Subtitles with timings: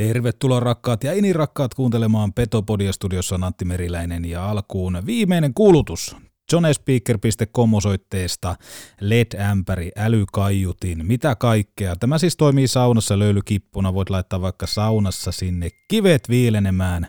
[0.00, 6.16] Tervetuloa rakkaat ja ini rakkaat kuuntelemaan Petopodia studiossa on Antti Meriläinen ja alkuun viimeinen kuulutus.
[6.52, 8.56] johnespeaker.com osoitteesta
[9.00, 11.96] LED-ämpäri, älykaiutin, mitä kaikkea.
[11.96, 17.06] Tämä siis toimii saunassa löylykippuna, voit laittaa vaikka saunassa sinne kivet viilenemään.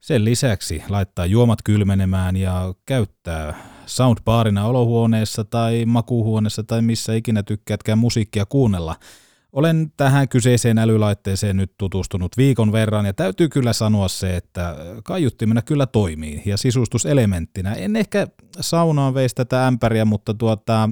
[0.00, 3.54] Sen lisäksi laittaa juomat kylmenemään ja käyttää
[3.86, 8.96] soundbarina olohuoneessa tai makuuhuoneessa tai missä ikinä tykkäätkään musiikkia kuunnella–
[9.52, 15.62] olen tähän kyseiseen älylaitteeseen nyt tutustunut viikon verran ja täytyy kyllä sanoa se, että kaiuttimena
[15.62, 17.72] kyllä toimii ja sisustuselementtinä.
[17.72, 18.26] En ehkä
[18.60, 20.90] saunaan veistä tätä ämpäriä, mutta tuota,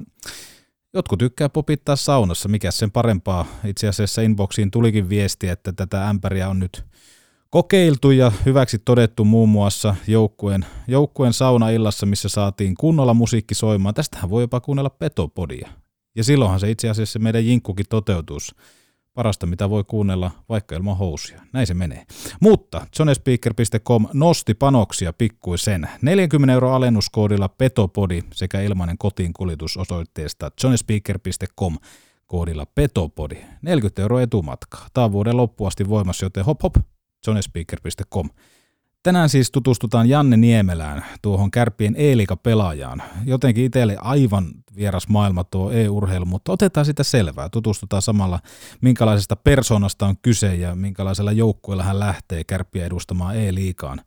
[0.94, 3.46] jotkut tykkää popittaa saunassa, mikä sen parempaa.
[3.64, 6.84] Itse asiassa inboxiin tulikin viesti, että tätä ämpäriä on nyt
[7.50, 13.94] kokeiltu ja hyväksi todettu muun muassa joukkueen, joukkueen saunaillassa, missä saatiin kunnolla musiikki soimaan.
[13.94, 15.68] Tästähän voi jopa kuunnella petopodia.
[16.16, 18.54] Ja silloinhan se itse asiassa meidän jinkkukin toteutus.
[19.14, 21.40] Parasta, mitä voi kuunnella vaikka ilman housuja.
[21.52, 22.06] Näin se menee.
[22.40, 25.88] Mutta jonespeaker.com nosti panoksia pikkuisen.
[26.02, 31.76] 40 euro alennuskoodilla Petopodi sekä ilmainen kotiin kuljetus osoitteesta jonespeaker.com
[32.26, 33.36] koodilla Petopodi.
[33.62, 34.86] 40 euroa etumatkaa.
[34.94, 36.76] Tämä on vuoden loppuun asti voimassa, joten hop hop,
[37.26, 38.30] jonespeaker.com.
[39.06, 43.02] Tänään siis tutustutaan Janne Niemelään, tuohon kärppien E-liiga-pelaajaan.
[43.24, 47.48] Jotenkin itselle aivan vieras maailma tuo e-urheilu, mutta otetaan sitä selvää.
[47.48, 48.40] Tutustutaan samalla,
[48.80, 54.00] minkälaisesta persoonasta on kyse ja minkälaisella joukkueella hän lähtee kärppiä edustamaan E-liigaan.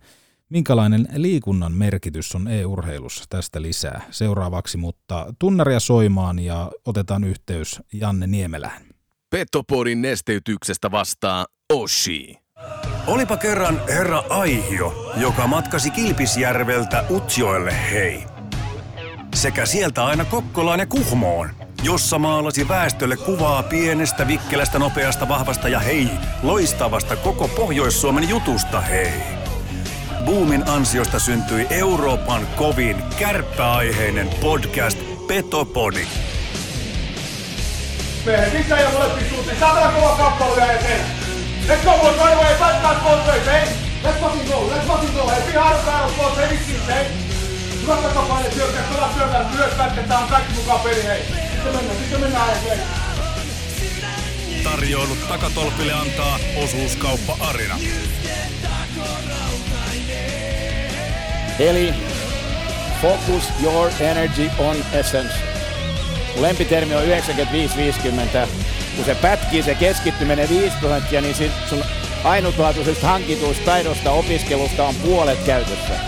[0.49, 8.27] Minkälainen liikunnan merkitys on e-urheilussa tästä lisää seuraavaksi, mutta tunnaria soimaan ja otetaan yhteys Janne
[8.27, 8.81] Niemelään.
[9.29, 12.48] Petopodin nesteytyksestä vastaa Oshi.
[13.09, 18.23] Olipa kerran herra Aihio, joka matkasi Kilpisjärveltä Utsjoelle hei.
[19.35, 21.49] Sekä sieltä aina Kokkolaan ja Kuhmoon,
[21.83, 26.09] jossa maalasi väestölle kuvaa pienestä, vikkelästä, nopeasta, vahvasta ja hei,
[26.43, 29.13] loistavasta koko Pohjois-Suomen jutusta hei.
[30.25, 36.07] Boomin ansiosta syntyi Euroopan kovin kärppäaiheinen podcast Petopodi.
[38.25, 39.59] Mehän sisään ja molempiin suuntiin.
[39.59, 41.28] Saatana kova kamppailu ja eteen.
[41.69, 42.57] Let's go, boys, right away.
[42.57, 43.65] Back both ways, hey?
[44.03, 45.27] Let's fucking go, let's fucking go.
[45.27, 47.05] Hey, be hard battle, boys, heavy skills, hey?
[47.81, 51.21] Hyvät takapainet, hyökkäät, pelaa syömään, myös pätketään, kaikki mukaan peli, hei.
[51.51, 52.79] Sitten mennään, sitten mennään eteen.
[54.63, 57.75] Tarjoilut takatolpille antaa osuuskauppa Arina.
[61.59, 61.93] Eli
[63.01, 65.33] focus your energy on essence.
[66.35, 68.47] Lempitermi on 95-50.
[68.99, 71.83] Kun se pätkii, se keskittyminen 5 prosenttia, niin sit sun
[72.23, 75.99] ainutlaatuisesta hankituista taidosta opiskelusta on puolet käytössä.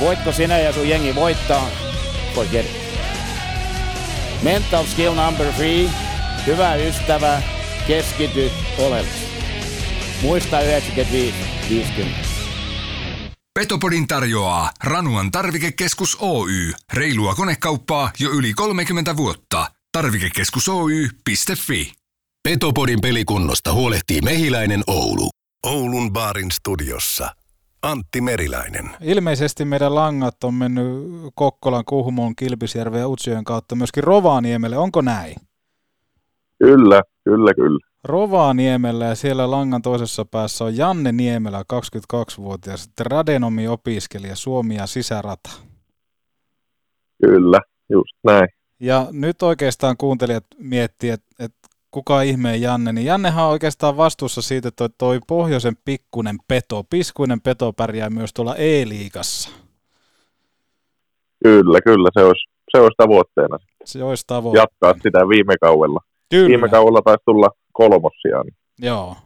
[0.00, 1.66] Voitko sinä ja sun jengi voittaa?
[2.34, 2.72] Forget it.
[4.42, 5.90] Mental skill number three.
[6.46, 7.42] Hyvä ystävä,
[7.86, 9.30] keskity oleellisesti.
[10.22, 10.64] Muista 95-50.
[13.54, 16.72] Petopodin tarjoaa Ranuan tarvikekeskus Oy.
[16.92, 19.79] Reilua konekauppaa jo yli 30 vuotta.
[19.92, 21.92] Tarvikekeskus Oy.fi.
[22.48, 25.28] Petopodin pelikunnosta huolehtii Mehiläinen Oulu.
[25.66, 27.28] Oulun baarin studiossa.
[27.82, 28.90] Antti Meriläinen.
[29.00, 30.86] Ilmeisesti meidän langat on mennyt
[31.34, 34.78] Kokkolan, Kuhmoon, Kilpisjärven ja Utsjoen kautta myöskin Rovaniemelle.
[34.78, 35.36] Onko näin?
[36.58, 37.78] Kyllä, kyllä, kyllä.
[38.04, 45.50] Rovaniemellä ja siellä langan toisessa päässä on Janne Niemelä, 22-vuotias tradenomi-opiskelija Suomi ja sisärata.
[47.26, 48.48] Kyllä, just näin.
[48.80, 54.42] Ja nyt oikeastaan kuuntelijat miettii, että, että kuka ihmeen Janne, niin Jannehan on oikeastaan vastuussa
[54.42, 59.50] siitä, että toi, toi pohjoisen pikkunen peto, piskuinen peto pärjää myös tuolla E-liigassa.
[61.44, 63.58] Kyllä, kyllä, se olisi, se olisi tavoitteena.
[63.84, 64.62] Se olisi tavoitteena.
[64.62, 66.00] Jatkaa sitä viime kaudella.
[66.30, 66.48] Kyllä.
[66.48, 68.42] Viime kaudella taisi tulla kolmossia.
[68.42, 68.54] Niin.
[68.82, 69.16] Joo.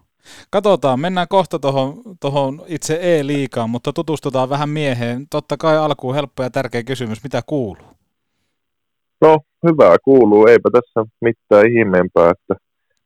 [0.51, 5.27] Katsotaan, mennään kohta tuohon tohon itse E-liigaan, mutta tutustutaan vähän mieheen.
[5.31, 7.94] Totta kai alkuun helppo ja tärkeä kysymys, mitä kuuluu?
[9.25, 12.55] No, hyvää kuuluu, eipä tässä mitään ihmeempää, että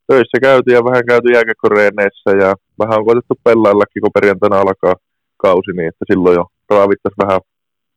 [0.07, 4.95] töissä käyty ja vähän käyty jääkäkoreeneissä ja vähän on koetettu pelaillakin, kun perjantaina alkaa
[5.37, 7.41] kausi, niin että silloin jo raavittaisi vähän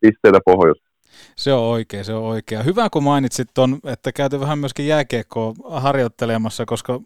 [0.01, 0.91] pisteitä pohjoiseen.
[1.35, 2.65] Se on oikein, se on oikein.
[2.65, 6.99] Hyvä, kun mainitsit ton, että käyty vähän myöskin jääkiekkoa harjoittelemassa, koska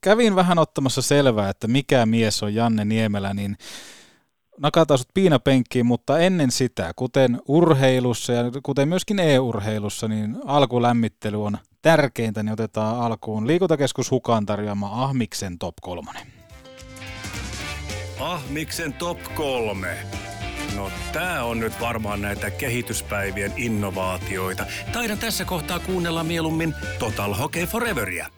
[0.00, 3.56] kävin vähän ottamassa selvää, että mikä mies on Janne Niemelä, niin
[4.58, 11.58] nakataan sut piinapenkkiin, mutta ennen sitä, kuten urheilussa ja kuten myöskin e-urheilussa, niin alkulämmittely on
[11.82, 16.10] tärkeintä, niin otetaan alkuun Liikuntakeskus Hukan tarjoama Ahmiksen top 3.
[18.20, 19.96] Ahmiksen top kolme.
[20.76, 24.66] No tää on nyt varmaan näitä kehityspäivien innovaatioita.
[24.92, 28.37] Taidan tässä kohtaa kuunnella mieluummin Total Hockey Foreveria.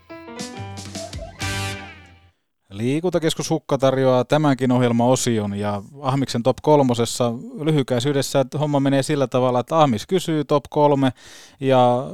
[2.70, 9.60] Liikuntakeskus Hukka tarjoaa tämänkin ohjelmaosion ja Ahmiksen top kolmosessa lyhykäisyydessä että homma menee sillä tavalla,
[9.60, 11.12] että Ahmis kysyy top kolme
[11.60, 12.06] ja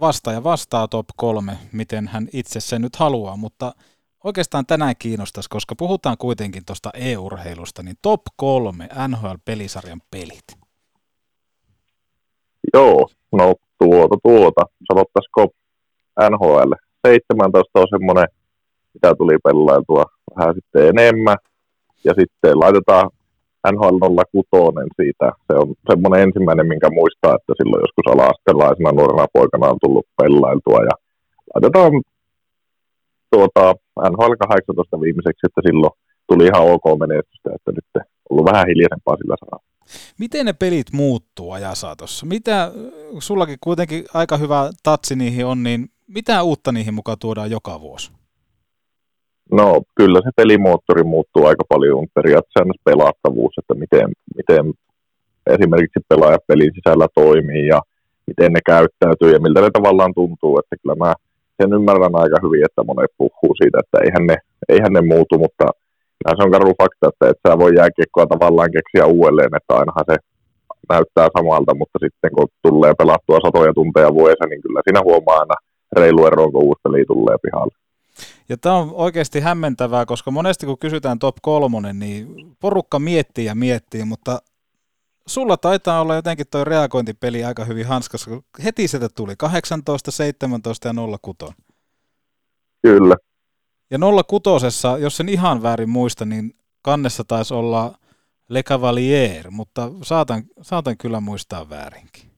[0.00, 3.72] vastaaja vastaa top kolme, miten hän itse sen nyt haluaa, mutta
[4.24, 10.44] oikeastaan tänään kiinnostaisi, koska puhutaan kuitenkin tuosta e-urheilusta, niin top kolme NHL-pelisarjan pelit.
[12.74, 14.62] Joo, no tuota tuota,
[14.92, 15.48] sanottaisiko
[16.30, 16.72] NHL
[17.06, 18.28] 17 on semmoinen,
[18.94, 20.04] mitä tuli pelailtua
[20.36, 21.36] vähän sitten enemmän,
[22.04, 23.10] ja sitten laitetaan
[23.72, 23.98] NHL
[24.32, 25.32] 06 siitä.
[25.46, 30.80] Se on semmoinen ensimmäinen, minkä muistaa, että silloin joskus ala nuorena poikana on tullut pelailtua,
[30.90, 30.94] ja
[31.54, 31.92] laitetaan
[33.32, 33.74] tuota,
[34.10, 35.94] NHL 18 viimeiseksi, että silloin
[36.28, 39.64] tuli ihan ok menestystä, että nyt on ollut vähän hiljaisempaa sillä saralla.
[40.18, 42.26] Miten ne pelit muuttuu ajan saatossa?
[42.26, 42.72] Mitä,
[43.18, 48.12] sullakin kuitenkin aika hyvä tatsi niihin on, niin mitä uutta niihin mukaan tuodaan joka vuosi?
[49.52, 54.72] No kyllä se pelimoottori muuttuu aika paljon periaatteessa pelattavuus, että miten, miten
[55.46, 57.80] esimerkiksi pelaajat pelin sisällä toimii ja
[58.26, 61.14] miten ne käyttäytyy ja miltä ne tavallaan tuntuu, että kyllä mä
[61.62, 64.36] sen ymmärrän aika hyvin, että monet puhuu siitä, että eihän ne,
[64.68, 65.66] eihän ne muutu, mutta
[66.28, 70.16] se on karu fakta, että et sä voi jääkiekkoa tavallaan keksiä uudelleen, että ainahan se
[70.92, 75.56] näyttää samalta, mutta sitten kun tulee pelattua satoja tunteja vuodessa, niin kyllä siinä huomaa aina
[75.96, 77.83] reilu ero, kun uusi peli tulee pihalle.
[78.48, 82.26] Ja tämä on oikeasti hämmentävää, koska monesti kun kysytään top kolmonen, niin
[82.60, 84.38] porukka miettii ja miettii, mutta
[85.26, 90.88] sulla taitaa olla jotenkin tuo reagointipeli aika hyvin hanskassa, kun heti sieltä tuli 18, 17
[90.88, 91.54] ja 06.
[92.82, 93.16] Kyllä.
[93.90, 94.66] Ja 06,
[95.00, 97.98] jos sen ihan väärin muista, niin kannessa taisi olla
[98.48, 102.30] Le Cavalier, mutta saatan, saatan kyllä muistaa väärinkin.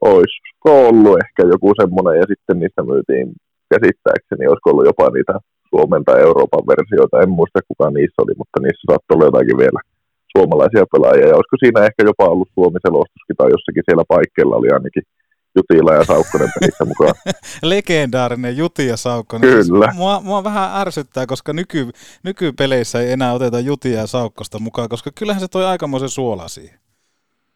[0.00, 3.32] Olisiko ollut ehkä joku semmoinen, ja sitten niistä myytiin
[3.74, 5.34] käsittääkseni, olisiko ollut jopa niitä
[5.70, 9.80] Suomen tai Euroopan versioita, en muista kuka niissä oli, mutta niissä saattoi olla jotakin vielä
[10.34, 15.04] suomalaisia pelaajia, ja olisiko siinä ehkä jopa ollut Suomi-selostuskin, tai jossakin siellä paikkeilla oli ainakin
[15.56, 17.14] Jutila ja Saukkonen pelissä mukaan.
[17.72, 19.50] Legendaarinen Juti ja Saukkonen.
[19.50, 19.92] Siis Kyllä.
[19.94, 21.90] Mua, mua vähän ärsyttää, koska nyky,
[22.22, 26.81] nykypeleissä ei enää oteta Jutia ja Saukkosta mukaan, koska kyllähän se toi aikamoisen suola siihen.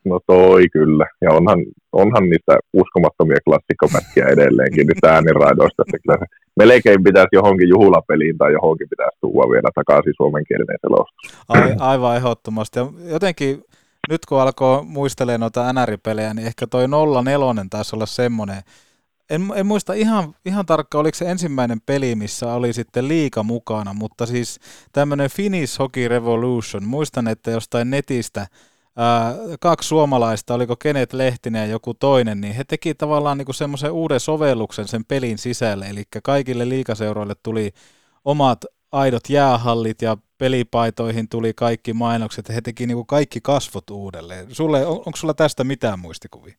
[0.06, 1.06] No toi kyllä.
[1.20, 1.58] Ja onhan,
[1.92, 5.82] onhan niistä uskomattomia klassikkopätkiä edelleenkin nyt ääniraidoista.
[5.82, 6.26] Että kyllä se
[6.56, 11.22] melkein pitäisi johonkin juhlapeliin tai johonkin pitäisi tuua vielä takaisin suomenkielinen selostus.
[11.78, 12.78] Aivan ehdottomasti.
[12.78, 13.62] Ja jotenkin
[14.08, 16.84] nyt kun alkoi muistelemaan noita NR-pelejä, niin ehkä toi
[17.24, 18.62] 04 taisi olla semmoinen,
[19.30, 23.94] en, en muista ihan, ihan tarkkaan, oliko se ensimmäinen peli, missä oli sitten liika mukana,
[23.94, 24.60] mutta siis
[24.92, 28.46] tämmöinen Finnish Hockey Revolution, muistan, että jostain netistä
[29.60, 34.20] kaksi suomalaista, oliko Kenet Lehtinen ja joku toinen, niin he teki tavallaan niinku semmoisen uuden
[34.20, 37.70] sovelluksen sen pelin sisälle, eli kaikille liikaseuroille tuli
[38.24, 44.46] omat aidot jäähallit ja pelipaitoihin tuli kaikki mainokset, he teki niinku kaikki kasvot uudelleen.
[44.48, 46.54] Sulle, on, onko sulla tästä mitään muistikuvia?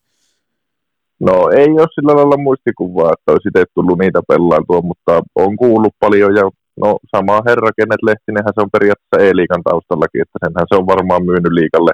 [1.19, 5.93] No ei ole sillä lailla muistikuvaa, että olisi itse tullut niitä pelailtua, mutta on kuullut
[5.99, 6.43] paljon ja
[6.83, 11.25] no sama herra Kenneth Lehtinenhän se on periaatteessa E-liikan taustallakin, että senhän se on varmaan
[11.25, 11.91] myynyt liikalle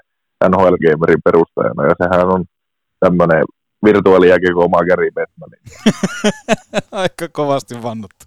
[0.50, 2.46] NHL Gamerin perustajana ja sehän on
[3.00, 3.44] tämmöinen
[3.86, 5.50] virtuaalijääkiekko oma Gary Bettman.
[6.92, 8.26] Aika kovasti vannuttu.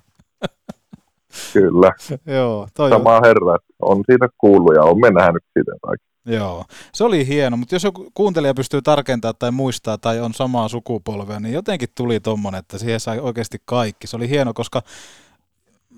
[1.53, 1.93] Kyllä.
[2.27, 3.23] Joo, toi Sama on.
[3.25, 3.57] herra.
[3.83, 6.07] On siitä kuullut ja on nähnyt siitä kaikki.
[6.27, 6.65] Joo,
[6.95, 11.41] se oli hieno, mutta jos joku kuuntelija pystyy tarkentamaan tai muistaa tai on samaa sukupolvea,
[11.41, 14.07] niin jotenkin tuli tommonen, että siihen sai oikeasti kaikki.
[14.07, 14.83] Se oli hieno, koska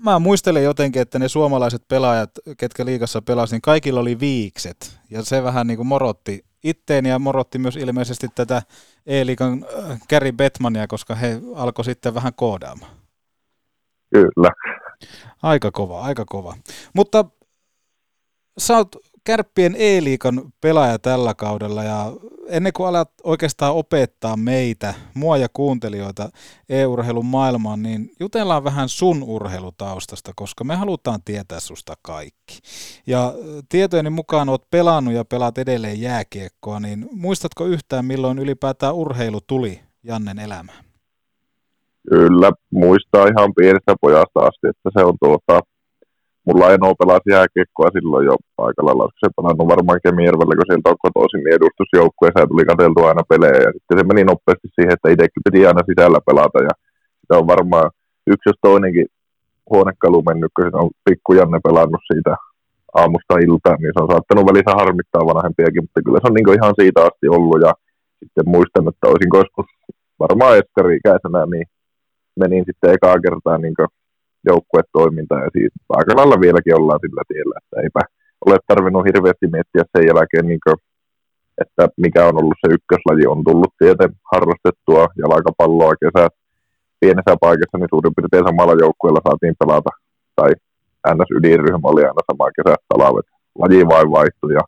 [0.03, 4.99] mä muistelen jotenkin, että ne suomalaiset pelaajat, ketkä liikassa pelasivat, niin kaikilla oli viikset.
[5.09, 8.61] Ja se vähän niin kuin morotti itteeni ja morotti myös ilmeisesti tätä
[9.05, 12.91] E-liikan äh, Gary Bettmania, koska he alkoi sitten vähän koodaamaan.
[14.13, 14.51] Kyllä.
[15.43, 16.55] Aika kova, aika kova.
[16.93, 17.25] Mutta
[18.57, 22.13] sä oot Kärppien E-liikan pelaaja tällä kaudella ja
[22.49, 26.29] ennen kuin alat oikeastaan opettaa meitä, mua ja kuuntelijoita
[26.69, 32.59] e-urheilun maailmaan, niin jutellaan vähän sun urheilutaustasta, koska me halutaan tietää susta kaikki.
[33.07, 33.33] Ja
[33.69, 39.79] tietojeni mukaan oot pelannut ja pelaat edelleen jääkiekkoa, niin muistatko yhtään milloin ylipäätään urheilu tuli
[40.03, 40.83] Jannen elämään?
[42.09, 45.61] Kyllä, muistaa ihan pienestä pojasta asti, että se on tuota,
[46.49, 48.35] mulla ole pelasi jääkiekkoa silloin jo
[48.67, 53.29] aika lailla, se pelannut varmaan Kemijärvellä, kun sieltä on kotoisin niin edustusjoukkueessa tuli katseltua aina
[53.31, 53.59] pelejä.
[53.65, 56.73] Ja sitten se meni nopeasti siihen, että itsekin piti aina sisällä pelata ja
[57.21, 57.87] sitä on varmaan
[58.31, 59.07] yksi jos toinenkin
[59.71, 62.33] huonekalu mennyt, kun on pikku Janne pelannut siitä
[63.01, 66.75] aamusta iltaan, niin se on saattanut välissä harmittaa vanhempiakin, mutta kyllä se on niin ihan
[66.79, 67.71] siitä asti ollut ja
[68.19, 69.67] sitten muistan, että olisin joskus
[70.23, 71.65] varmaan eskari ikäisenä, niin
[72.41, 73.75] menin sitten ekaa kertaa niin
[74.45, 78.01] joukkuetoiminta ja siitä aika lailla vieläkin ollaan sillä tiellä, että eipä
[78.45, 80.77] ole tarvinnut hirveästi miettiä sen jälkeen, niin kuin,
[81.61, 86.33] että mikä on ollut se ykköslaji, on tullut tieten harrastettua jalkapalloa kesät
[86.99, 89.91] pienessä paikassa, niin suurin piirtein samalla joukkueella saatiin pelata,
[90.35, 90.51] tai
[91.15, 91.29] ns.
[91.37, 93.27] ydinryhmä oli aina sama kesät talvet.
[93.59, 94.63] Laji vain vaihtui ja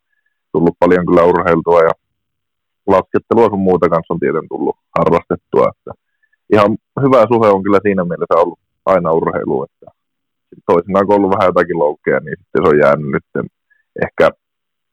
[0.52, 1.94] tullut paljon kyllä urheiltua ja
[2.88, 5.66] laskettelua sun muuta kanssa on tieten tullut harrastettua.
[5.74, 5.92] Että
[6.54, 6.72] ihan
[7.04, 9.86] hyvä suhe on kyllä siinä mielessä ollut aina urheilu, että
[10.66, 13.28] toisinaan kun on ollut vähän jotakin loukkeja, niin sitten se on jäänyt nyt
[14.06, 14.26] ehkä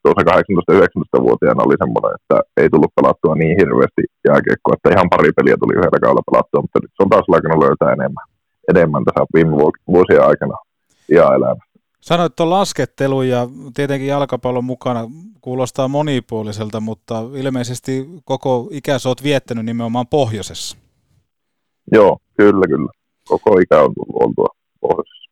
[0.02, 5.56] tuossa 18-19-vuotiaana oli semmoinen, että ei tullut pelattua niin hirveästi jääkiekkoa, että ihan pari peliä
[5.60, 8.26] tuli yhdellä kaudella pelattua, mutta nyt se on taas alkanut löytää enemmän,
[8.72, 9.52] enemmän tässä viime
[9.94, 10.56] vuosien aikana
[11.16, 11.62] ihan elämä.
[12.00, 15.00] Sanoit tuon laskettelu ja tietenkin jalkapallon mukana
[15.40, 20.76] kuulostaa monipuoliselta, mutta ilmeisesti koko ikäs olet viettänyt nimenomaan pohjoisessa.
[21.92, 22.97] Joo, kyllä, kyllä.
[23.28, 24.48] Koko ikä on tullut oltua
[24.80, 25.30] pohjoisessa.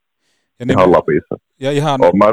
[0.59, 1.37] Ja ihan Lapissa.
[1.61, 2.01] Ja ihan...
[2.03, 2.33] Olen mä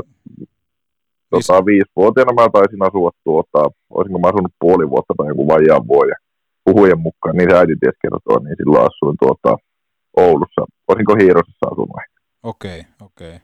[1.30, 6.16] tota, viisivuotiaana mä taisin asua tuota, olisinko mä asunut puoli vuotta tai joku vajaan vuoden.
[6.66, 9.58] Puhujen mukaan, niin se äiti ties kertoa, niin silloin asuin tuota,
[10.18, 10.62] Oulussa.
[10.88, 11.90] Olisinko Hiirosessa asunut
[12.44, 13.36] Okei, okay, okei.
[13.36, 13.40] Okay.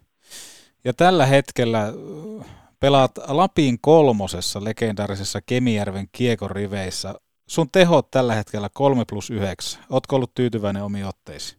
[0.83, 2.45] Ja tällä hetkellä äh,
[2.79, 7.15] pelaat Lapin kolmosessa legendaarisessa Kemijärven kiekon riveissä.
[7.49, 9.83] Sun tehot tällä hetkellä 3 plus 9.
[9.89, 11.58] Ootko ollut tyytyväinen omiin otteisiin?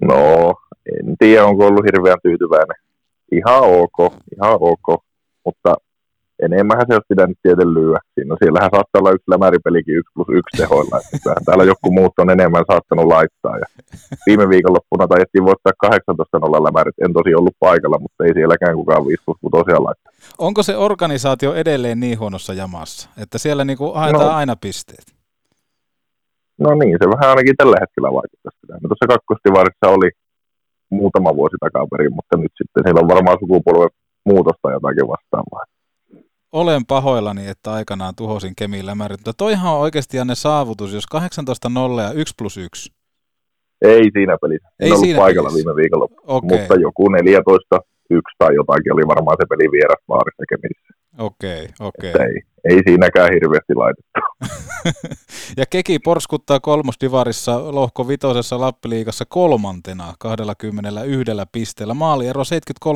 [0.00, 0.54] No,
[0.86, 2.76] en tiedä, onko ollut hirveän tyytyväinen
[3.32, 5.02] ihan ok, ihan ok,
[5.44, 5.74] mutta
[6.42, 8.00] enemmän se olisi pitänyt tieten lyödä.
[8.14, 11.00] Siinä siellähän saattaa olla yksi lämäripelikin 1 plus 1 tehoilla.
[11.14, 13.58] Että täällä joku muut on enemmän saattanut laittaa.
[13.58, 13.66] Ja
[14.26, 16.94] viime viikonloppuna taidettiin voittaa 18 nolla lämärit.
[17.04, 20.12] En tosi ollut paikalla, mutta ei sielläkään kukaan 5 plus tosiaan laittaa.
[20.38, 24.32] Onko se organisaatio edelleen niin huonossa jamassa, että siellä niinku haetaan no.
[24.32, 25.17] aina pisteet?
[26.64, 28.72] No niin, se vähän ainakin tällä hetkellä vaikuttaa sitä.
[28.72, 30.10] No tuossa kakkostivarissa oli
[30.90, 33.90] muutama vuosi takaperin, mutta nyt sitten siellä on varmaan sukupolven
[34.24, 35.64] muutosta jotakin vastaavaa.
[36.52, 41.06] Olen pahoillani, että aikanaan tuhosin Kemiin lämärit, mutta toihan on oikeasti ne saavutus, jos
[41.98, 42.92] 18-0 ja 1 plus 1.
[43.82, 44.68] Ei siinä pelissä.
[44.68, 45.66] En Ei ollut siinä paikalla pelissä.
[45.66, 46.58] viime viikolla, okay.
[46.58, 50.88] mutta joku 14 yksi tai jotakin oli varmaan se peli vieras vaarissa Kemissä.
[51.18, 52.10] Okei, okay, okei.
[52.10, 52.26] Okay.
[52.26, 54.20] Ei, ei siinäkään hirveästi laitettu.
[55.60, 61.94] ja Keki porskuttaa kolmosdivarissa lohko vitosessa Lappiliigassa kolmantena 21 pisteellä.
[61.94, 62.88] Maaliero 73-25.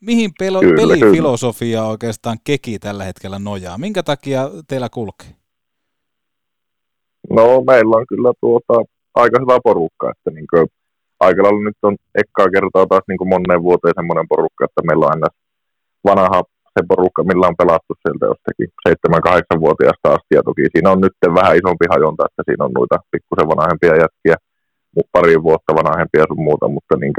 [0.00, 1.90] Mihin pelo- kyllä, pelifilosofia kyllä.
[1.90, 3.78] oikeastaan Keki tällä hetkellä nojaa?
[3.78, 5.28] Minkä takia teillä kulkee?
[7.30, 8.74] No meillä on kyllä tuota,
[9.14, 10.66] aika hyvä porukka, että niin kuin,
[11.20, 15.06] aika lailla nyt on ekkaa kertaa taas niin kuin moneen vuoteen semmoinen porukka, että meillä
[15.06, 15.26] on aina
[16.04, 16.42] vanha
[16.78, 20.32] se porukka, millä on pelattu sieltä jostakin 7-8-vuotiaasta asti.
[20.36, 24.36] Ja toki siinä on nyt vähän isompi hajonta, että siinä on noita pikkusen vanhempia jätkiä,
[25.14, 27.12] pari vuotta vanhempia sun muuta, mutta niin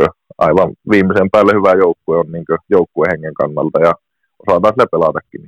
[0.47, 3.93] aivan viimeisen päälle hyvä joukkue on niin joukkuehengen kannalta ja
[4.41, 5.43] osataan sille pelatakin.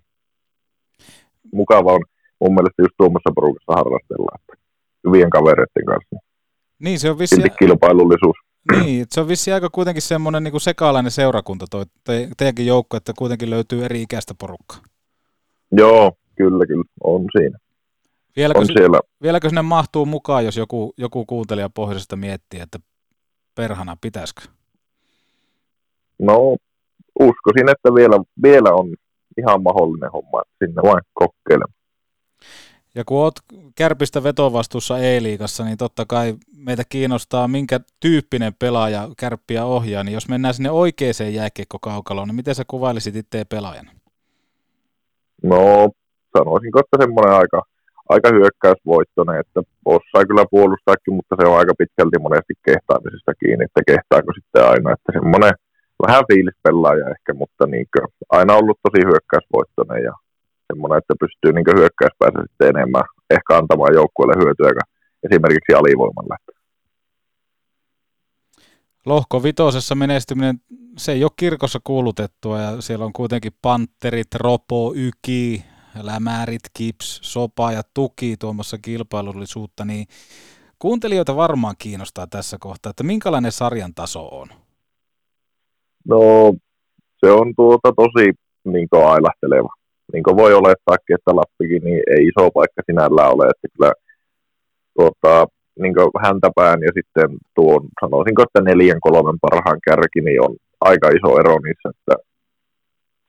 [1.60, 2.04] Mukava on
[2.42, 4.54] mun mielestä just tuommoissa porukassa harrastella, että
[5.08, 6.16] hyvien kavereiden kanssa.
[6.80, 7.50] Niin, se on vissi...
[7.60, 8.38] kilpailullisuus.
[8.72, 13.14] Niin, se on vissi aika kuitenkin semmoinen niin sekalainen seurakunta toi te, teidänkin joukko, että
[13.18, 14.80] kuitenkin löytyy eri ikäistä porukkaa.
[15.72, 17.58] Joo, kyllä, kyllä, on siinä.
[18.36, 19.00] Vieläkö, on siellä.
[19.22, 22.80] vieläkö sinne mahtuu mukaan, jos joku, joku kuuntelija pohjoisesta miettii, että
[23.56, 24.42] perhana pitäisikö?
[26.20, 26.56] No,
[27.20, 28.96] uskoisin, että vielä, vielä on
[29.38, 31.81] ihan mahdollinen homma, että sinne vain kokeilemaan.
[32.96, 33.42] Ja kun olet
[33.76, 40.04] kärpistä vetovastuussa E-liigassa, niin totta kai meitä kiinnostaa, minkä tyyppinen pelaaja kärppiä ohjaa.
[40.04, 43.92] Niin jos mennään sinne oikeaan jääkiekkokaukaloon, niin miten sä kuvailisit itse pelaajana?
[45.44, 45.90] No,
[46.38, 47.62] sanoisinko, että semmoinen aika,
[48.10, 53.82] aika hyökkäysvoittoinen, että osaa kyllä puolustaakin, mutta se on aika pitkälti monesti kehtaamisesta kiinni, että
[53.88, 55.54] kehtaako sitten aina, että semmoinen
[56.04, 57.86] vähän fiilispelaaja ehkä, mutta niin
[58.30, 60.14] aina ollut tosi hyökkäysvoittoinen ja
[60.72, 64.84] semmoinen, että pystyy niin hyökkäyspäässä sitten enemmän ehkä antamaan joukkueelle hyötyä
[65.24, 66.36] esimerkiksi alivoimalla.
[69.06, 70.62] Lohko vitosessa menestyminen,
[70.98, 75.66] se ei ole kirkossa kuulutettua ja siellä on kuitenkin Panterit, Ropo, Yki,
[76.02, 80.06] Lämärit, Kips, Sopa ja Tuki tuomassa kilpailullisuutta, niin
[80.80, 84.48] kuuntelijoita varmaan kiinnostaa tässä kohtaa, että minkälainen sarjan taso on?
[86.08, 86.20] No
[87.26, 88.34] se on tuota tosi
[88.66, 89.81] niin ailahteleva
[90.14, 93.92] niin kuin voi olettaakin, että Lappikin niin ei iso paikka sinällään ole, että kyllä
[94.98, 95.48] tuota,
[95.80, 95.94] niin
[96.26, 101.56] häntäpään ja sitten tuon, sanoisinko, että neljän kolmen parhaan kärki, niin on aika iso ero
[101.60, 102.16] niissä, että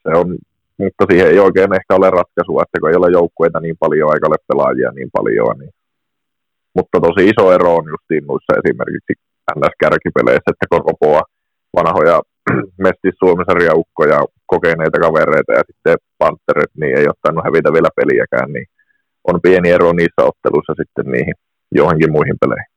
[0.02, 0.28] se on,
[0.78, 4.26] mutta siihen ei oikein ehkä ole ratkaisua, että kun ei ole joukkueita niin paljon, eikä
[4.28, 5.74] ole pelaajia niin paljon, niin
[6.76, 9.12] mutta tosi iso ero on justiin noissa esimerkiksi
[9.56, 11.22] NS-kärkipeleissä, että Koropoa
[11.76, 12.20] vanhoja
[12.84, 18.66] Mestis Suomen ukkoja, kokeneita kavereita ja sitten Pantheret, niin ei ottanut hävitä vielä peliäkään, niin
[19.24, 21.34] on pieni ero niissä otteluissa sitten niihin
[21.74, 22.72] johonkin muihin peleihin.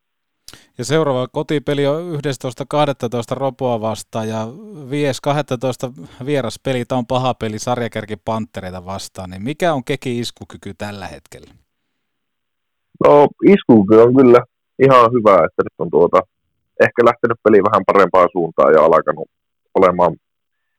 [0.78, 2.20] Ja seuraava kotipeli on 11.12.
[3.32, 4.48] Ropoa vastaan ja
[6.02, 6.08] 5.12.
[6.26, 11.52] vieraspeli, tämä on paha peli sarjakärki Panttereita vastaan, niin mikä on Keki iskukyky tällä hetkellä?
[13.04, 14.40] No iskukyky on kyllä
[14.80, 16.22] ihan hyvä, että nyt on tuota,
[16.84, 19.30] ehkä lähtenyt peli vähän parempaan suuntaan ja alkanut
[19.80, 20.14] olemaan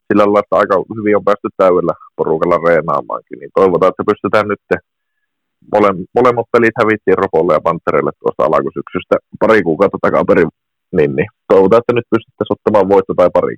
[0.06, 4.64] sillä lailla, että aika hyvin on päästy täydellä porukalla reenaamaankin, niin toivotaan, että pystytään nyt
[5.72, 10.50] mole, molemmat pelit hävittiin Ropolle ja Panterelle tuosta alkusyksystä pari kuukautta takaperin,
[10.96, 13.56] niin, niin toivotaan, että nyt pystyttäisiin ottamaan voitto tai pari.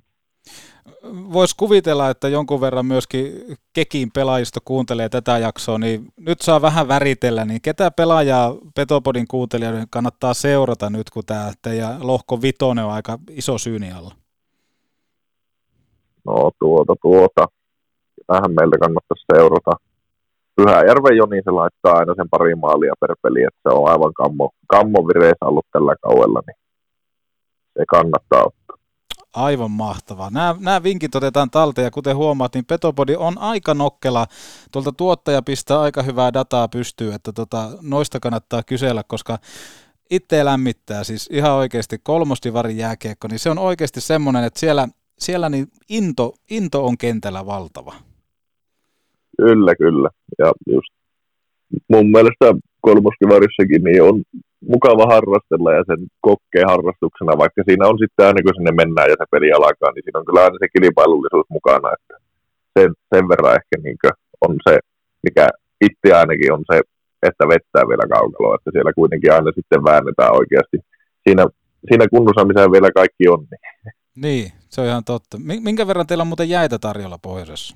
[1.33, 3.33] Voisi kuvitella, että jonkun verran myöskin
[3.73, 9.87] Kekin pelaajista kuuntelee tätä jaksoa, niin nyt saa vähän väritellä, niin ketä pelaajaa Petopodin kuuntelijoiden
[9.89, 14.15] kannattaa seurata nyt, kun tämä teidän lohko vitonen on aika iso syyni alla?
[16.25, 17.47] No tuota, tuota.
[18.27, 19.71] Tähän meiltä kannattaisi seurata.
[20.55, 24.49] Pyhäjärven Joni se laittaa aina sen pari maalia per peli, että se on aivan kammo,
[24.67, 26.57] kammo vireessä ollut tällä kaudella, niin
[27.73, 28.78] se kannattaa ottaa.
[29.33, 30.29] Aivan mahtavaa.
[30.29, 34.25] Nämä, nämä vinkit otetaan talteen ja kuten huomaat, niin Petopodi on aika nokkela.
[34.71, 39.37] Tuolta tuottaja pistää aika hyvää dataa pystyy, että tota, noista kannattaa kysellä, koska
[40.09, 44.87] itse lämmittää siis ihan oikeasti kolmostivarin jääkiekko, niin se on oikeasti semmoinen, että siellä,
[45.19, 47.93] siellä niin into, into on kentällä valtava.
[49.37, 50.09] Kyllä, kyllä.
[50.39, 50.93] Ja just
[51.89, 52.45] mun mielestä
[52.81, 54.23] kolmoskivarissakin niin on
[54.73, 59.15] mukava harrastella ja sen kokkeen harrastuksena, vaikka siinä on sitten aina kun sinne mennään ja
[59.19, 62.15] se peli alkaa, niin siinä on kyllä aina se kilpailullisuus mukana, että
[62.75, 63.97] sen, sen verran ehkä niin
[64.47, 64.73] on se,
[65.25, 65.45] mikä
[65.87, 66.77] itse ainakin on se,
[67.29, 70.77] että vettää vielä kaukaloa, että siellä kuitenkin aina sitten väännetään oikeasti.
[71.23, 71.43] Siinä,
[71.89, 73.41] siinä kunnossa, missä vielä kaikki on.
[73.51, 73.93] Niin.
[74.25, 75.37] niin, se on ihan totta.
[75.67, 77.75] Minkä verran teillä on muuten jäitä tarjolla pohjoisessa?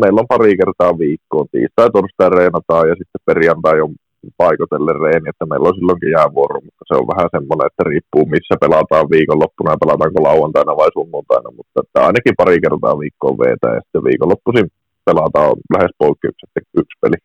[0.00, 1.46] meillä on pari kertaa viikkoon.
[1.52, 3.94] Tiistai, torstai reenataan ja sitten perjantai on
[4.36, 8.54] paikotelle reeni, että meillä on silloinkin jäävuoro, mutta se on vähän semmoinen, että riippuu missä
[8.64, 13.82] pelataan viikonloppuna ja pelataanko lauantaina vai sunnuntaina, mutta että ainakin pari kertaa viikkoon veetään ja
[13.84, 14.68] sitten viikonloppuisin
[15.08, 17.18] pelataan lähes poikkeuksetta yksi peli.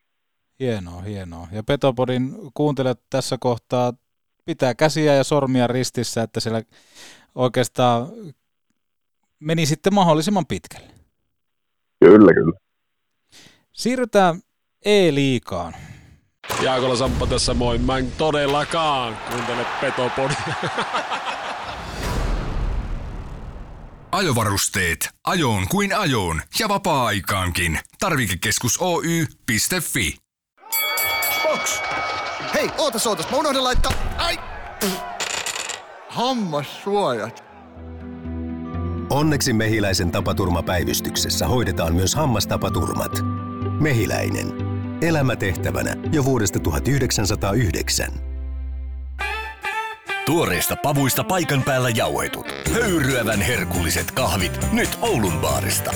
[0.60, 1.46] Hienoa, hienoa.
[1.52, 3.92] Ja Petopodin kuuntelet tässä kohtaa
[4.44, 6.62] pitää käsiä ja sormia ristissä, että siellä
[7.34, 8.06] oikeastaan
[9.40, 10.90] meni sitten mahdollisimman pitkälle.
[12.00, 12.58] Kyllä, kyllä.
[13.72, 14.40] Siirrytään
[14.84, 15.74] E-liikaan.
[16.64, 17.78] Jaakola Samppa tässä moi.
[17.78, 20.54] Mä en todellakaan kuuntele Petopodia.
[24.12, 25.08] Ajovarusteet.
[25.26, 27.78] Ajoon kuin ajoon ja vapaa-aikaankin.
[27.98, 30.16] Tarvikekeskus Oy.fi.
[31.42, 31.80] Box!
[32.54, 33.92] Hei, ootas ootas, mä unohdin laittaa...
[34.18, 34.38] Ai!
[36.08, 37.44] Hammassuojat.
[39.10, 43.12] Onneksi Mehiläisen tapaturmapäivystyksessä hoidetaan myös hammastapaturmat.
[43.80, 44.73] Mehiläinen.
[45.04, 48.12] Elämätehtävänä jo vuodesta 1909.
[50.26, 52.46] Tuoreista pavuista paikan päällä jauhetut.
[52.72, 55.94] Höyryävän herkulliset kahvit nyt Oulun baarista.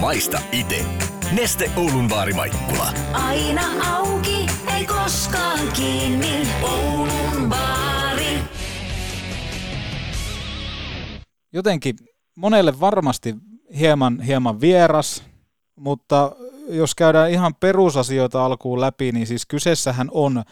[0.00, 0.84] Maista ite.
[1.32, 2.92] Neste Oulun baari Maikkula.
[3.12, 3.62] Aina
[3.96, 4.46] auki,
[4.76, 6.48] ei koskaan kiinni.
[6.62, 8.38] Oulun baari.
[11.52, 11.96] Jotenkin
[12.36, 13.34] monelle varmasti
[13.78, 15.24] hieman, hieman vieras,
[15.76, 16.36] mutta
[16.70, 20.42] jos käydään ihan perusasioita alkuun läpi, niin siis kyseessähän on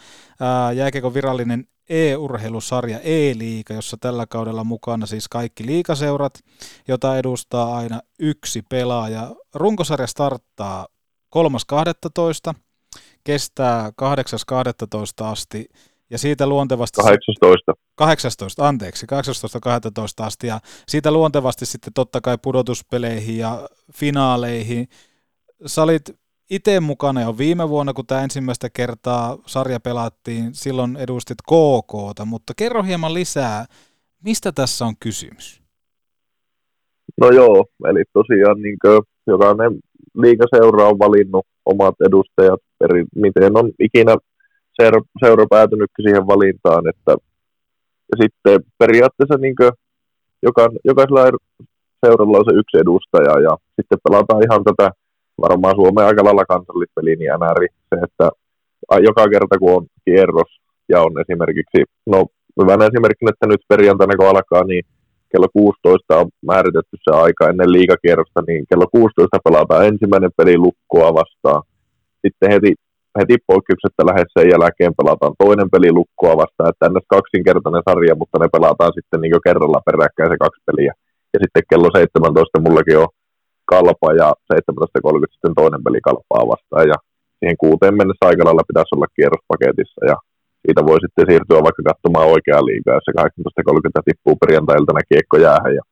[0.75, 6.39] jääkiekon virallinen e-urheilusarja E-liiga, jossa tällä kaudella mukana siis kaikki liikaseurat,
[6.87, 9.35] jota edustaa aina yksi pelaaja.
[9.55, 10.87] Runkosarja starttaa
[12.51, 12.53] 3.12.
[13.23, 13.91] kestää
[15.21, 15.25] 8.12.
[15.25, 15.69] asti
[16.09, 17.01] ja siitä luontevasti...
[17.01, 17.73] 18.
[17.95, 24.87] 18, anteeksi, 18-12 asti, ja siitä luontevasti sitten totta kai pudotuspeleihin ja finaaleihin.
[25.65, 26.01] Sä olit
[26.49, 32.53] itse mukana jo viime vuonna, kun tämä ensimmäistä kertaa sarja pelattiin, silloin edustit KKta, mutta
[32.57, 33.65] kerro hieman lisää,
[34.23, 35.61] mistä tässä on kysymys?
[37.21, 38.77] No joo, eli tosiaan niin
[39.27, 39.79] jokainen
[40.15, 44.15] liikaseura on valinnut omat edustajat, eri, miten on ikinä
[44.81, 47.11] seura, seura päätynytkin siihen valintaan, että
[48.11, 49.55] ja sitten periaatteessa niin
[50.41, 51.37] joka, jokaisella
[52.05, 54.91] seuralla on se yksi edustaja ja sitten pelataan ihan tätä
[55.41, 58.27] varmaan Suomen aika lailla kansallispeli, niin NR, se, että
[59.07, 60.51] joka kerta kun on kierros
[60.89, 62.25] ja on esimerkiksi, no
[62.61, 64.83] hyvänä esimerkkinä, että nyt perjantaina kun alkaa, niin
[65.31, 71.13] kello 16 on määritetty se aika ennen liikakierrosta, niin kello 16 pelataan ensimmäinen peli lukkoa
[71.13, 71.61] vastaan.
[72.23, 72.71] Sitten heti
[73.19, 78.39] heti poikkeuksetta lähes sen jälkeen pelataan toinen peli lukkoa vastaan, että ennäs kaksinkertainen sarja, mutta
[78.39, 80.93] ne pelataan sitten niin kerralla peräkkäin se kaksi peliä.
[81.33, 83.09] Ja sitten kello 17 mullakin on
[83.73, 86.87] kalpa ja 17.30 sitten toinen peli kalpaa vastaan.
[86.93, 86.97] Ja
[87.39, 90.17] siihen kuuteen mennessä aika lailla pitäisi olla kierrospaketissa ja
[90.63, 95.73] siitä voi sitten siirtyä vaikka katsomaan oikeaa liigaa, jos se 18.30 tippuu perjantai-iltana kiekko jäähän.
[95.79, 95.83] Ja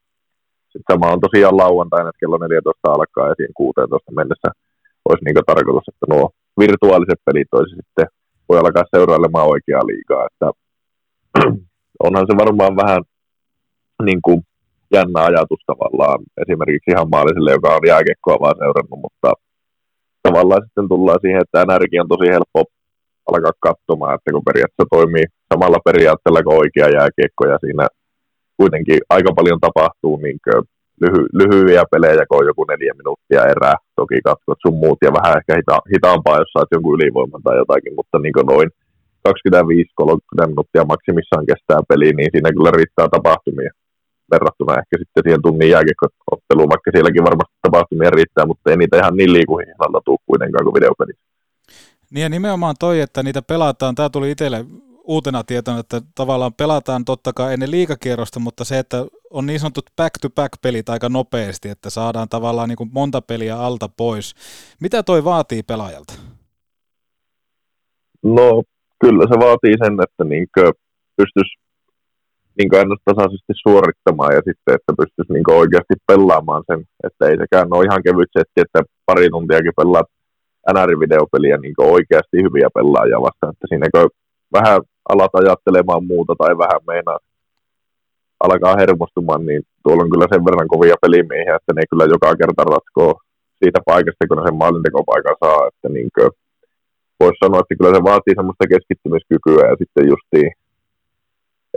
[0.71, 4.49] sitten sama on tosiaan lauantaina, että kello 14 alkaa ja siihen 16 mennessä
[5.07, 6.25] olisi niin tarkoitus, että nuo
[6.63, 8.07] virtuaaliset pelit olisi sitten,
[8.49, 10.47] voi alkaa seurailemaan oikeaa liigaa, että
[12.07, 13.01] onhan se varmaan vähän
[14.07, 14.39] niin kuin
[14.93, 16.19] jännä ajatus tavallaan.
[16.43, 19.29] Esimerkiksi ihan maaliselle, joka on jääkiekkoa vaan seurannut, mutta
[20.27, 22.59] tavallaan sitten tullaan siihen, että NRkin on tosi helppo
[23.31, 27.85] alkaa katsomaan, että kun periaatteessa toimii samalla periaatteella kuin oikea jääkiekko ja siinä
[28.59, 30.39] kuitenkin aika paljon tapahtuu niin
[31.03, 35.37] lyhy- lyhyitä pelejä, kun on joku neljä minuuttia erää, toki katsot sun muut ja vähän
[35.37, 38.69] ehkä hita- hitaampaa, jos saat jonkun ylivoiman tai jotakin, mutta niin noin
[39.27, 43.71] 25-30 minuuttia maksimissaan kestää peli, niin siinä kyllä riittää tapahtumia
[44.31, 49.17] verrattuna ehkä sitten siihen tunnin jääkiekkootteluun, vaikka sielläkin varmasti tapahtumia riittää, mutta ei niitä ihan
[49.17, 51.23] niin liikuhinnalla tule kuitenkaan kuin videopelissä.
[52.11, 54.65] Niin ja nimenomaan toi, että niitä pelataan, tämä tuli itselle
[55.03, 59.89] uutena tietona, että tavallaan pelataan totta kai ennen liikakierrosta, mutta se, että on niin sanotut
[59.95, 64.35] back-to-back-pelit aika nopeasti, että saadaan tavallaan niin kuin monta peliä alta pois.
[64.81, 66.13] Mitä toi vaatii pelaajalta?
[68.23, 68.63] No
[68.99, 70.47] kyllä se vaatii sen, että niin
[71.17, 71.55] pystyisi
[72.57, 77.67] niin aina tasaisesti suorittamaan ja sitten, että pystyisi niin oikeasti pelaamaan sen, että ei sekään
[77.75, 80.09] ole ihan kevyt setti, että pari tuntiakin pelaat
[80.73, 83.87] NR-videopeliä niin oikeasti hyviä pelaajia vastaan, että siinä
[84.57, 84.79] vähän
[85.13, 87.19] alat ajattelemaan muuta tai vähän meinaa
[88.45, 92.63] alkaa hermostumaan, niin tuolla on kyllä sen verran kovia pelimiehiä, että ne kyllä joka kerta
[92.73, 93.11] ratkoo
[93.61, 96.09] siitä paikasta, kun ne sen maalintekopaikan saa, että niin
[97.19, 100.49] voisi sanoa, että kyllä se vaatii semmoista keskittymiskykyä ja sitten justiin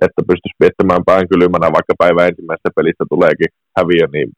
[0.05, 4.29] että pystyisi viettämään pään kylmänä, vaikka päivä ensimmäisestä pelistä tuleekin häviö, niin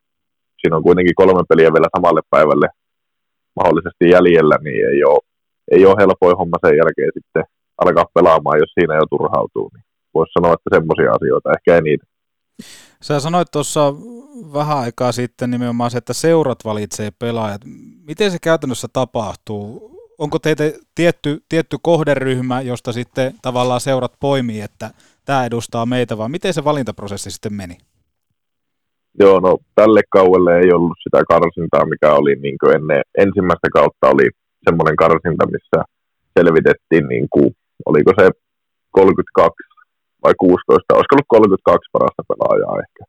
[0.61, 2.69] siinä on kuitenkin kolme peliä vielä samalle päivälle
[3.61, 5.23] mahdollisesti jäljellä, niin ei ole,
[5.75, 7.45] ei ole helpoin homma sen jälkeen sitten
[7.83, 9.71] alkaa pelaamaan, jos siinä jo turhautuu.
[9.75, 9.85] Niin
[10.15, 12.05] voisi sanoa, että semmoisia asioita, ehkä ei niitä.
[13.03, 13.95] Sä sanoit tuossa
[14.53, 17.61] vähän aikaa sitten nimenomaan se, että seurat valitsee pelaajat.
[18.07, 19.92] Miten se käytännössä tapahtuu?
[20.19, 24.91] Onko teitä tietty, tietty kohderyhmä, josta sitten tavallaan seurat poimii, että
[25.25, 27.77] tämä edustaa meitä, vaan miten se valintaprosessi sitten meni?
[29.19, 34.11] Joo, no tälle kauelle ei ollut sitä karsintaa, mikä oli niin kuin ennen ensimmäistä kautta
[34.15, 34.27] oli
[34.65, 35.79] semmoinen karsinta, missä
[36.39, 37.51] selvitettiin, niin kuin,
[37.87, 38.31] oliko se
[38.91, 39.55] 32
[40.25, 43.03] vai 16, olisiko ollut 32 parasta pelaajaa ehkä,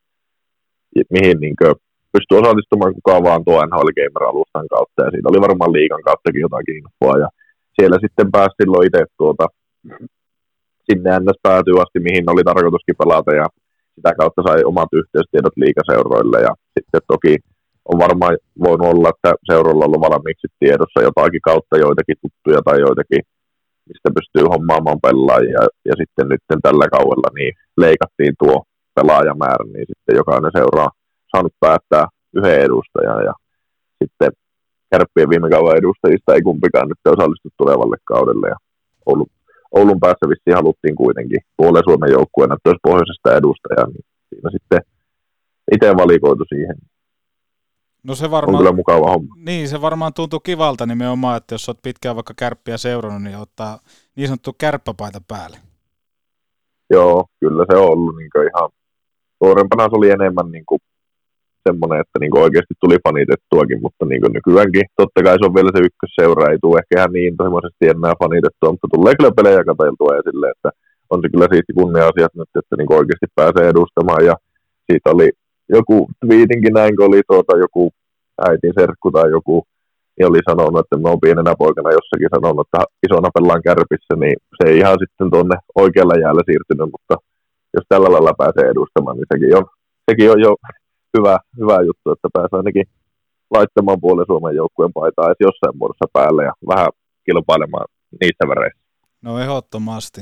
[1.10, 1.74] mihin niin kuin,
[2.14, 6.78] pystyi osallistumaan kukaan vaan tuo NHL Gamer-alustan kautta, ja siitä oli varmaan liikan kauttakin jotakin
[6.80, 7.28] infoa, ja
[7.76, 9.46] siellä sitten pääsi silloin itse tuota,
[10.86, 11.38] sinne ns.
[11.46, 13.46] päätyy asti, mihin oli tarkoituskin pelata ja
[13.94, 16.38] sitä kautta sai omat yhteystiedot liikaseuroille.
[16.48, 17.32] Ja sitten toki
[17.90, 22.78] on varmaan voinut olla, että seuroilla on ollut valmiiksi tiedossa jotakin kautta joitakin tuttuja tai
[22.86, 23.22] joitakin,
[23.88, 25.62] mistä pystyy hommaamaan pelaajia.
[25.88, 27.52] Ja sitten nyt tällä kaudella niin
[27.84, 28.56] leikattiin tuo
[28.96, 30.90] pelaajamäärä, niin sitten jokainen seuraa
[31.34, 33.34] saanut päättää yhden edustajan ja
[34.02, 34.30] sitten
[34.90, 38.56] kärppien viime kauden edustajista ei kumpikaan nyt osallistu tulevalle kaudelle ja
[39.06, 39.28] ollut
[39.76, 44.80] Oulun päässä vissiin haluttiin kuitenkin puolen Suomen joukkueen, että olisi pohjoisesta edustaja, niin siinä sitten
[45.74, 46.76] itse valikoitu siihen.
[48.02, 49.34] No se varmaan, on kyllä mukava homma.
[49.46, 53.78] Niin, se varmaan tuntuu kivalta nimenomaan, että jos olet pitkään vaikka kärppiä seurannut, niin ottaa
[54.16, 55.56] niin sanottu kärppäpaita päälle.
[56.90, 58.70] Joo, kyllä se on ollut niin ihan,
[59.40, 60.80] nuorempana se oli enemmän niin kuin
[61.68, 65.80] semmoinen, että niin oikeasti tuli fanitettuakin, mutta niin nykyäänkin totta kai se on vielä se
[65.88, 70.46] ykkösseura, ei tule ehkä ihan niin toivoisesti enää fanitettua, mutta tulee kyllä pelejä katseltua esille,
[70.54, 70.70] että
[71.12, 74.24] on se kyllä siitä kunnia-asiat nyt, että niin oikeasti pääsee edustamaan.
[74.30, 74.34] Ja
[74.86, 75.28] siitä oli
[75.76, 77.82] joku twiitinkin näin, kun oli tuota, joku
[78.48, 79.56] äitin serkku tai joku
[80.16, 84.36] niin oli sanonut, että mä oon pienenä poikana jossakin sanonut, että isona pellaan kärpissä, niin
[84.56, 87.14] se ei ihan sitten tuonne oikealla jäällä siirtynyt, mutta
[87.74, 89.64] jos tällä lailla pääsee edustamaan, niin sekin on,
[90.10, 90.52] sekin on jo
[91.18, 92.86] hyvä, hyvä juttu, että pääsee ainakin
[93.50, 96.88] laittamaan puolen Suomen joukkueen paitaa edes jossain muodossa päälle ja vähän
[97.24, 97.86] kilpailemaan
[98.20, 98.84] niissä väreissä.
[99.22, 100.20] No ehdottomasti.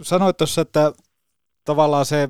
[0.00, 0.92] Sanoit tuossa, että
[1.64, 2.28] tavallaan se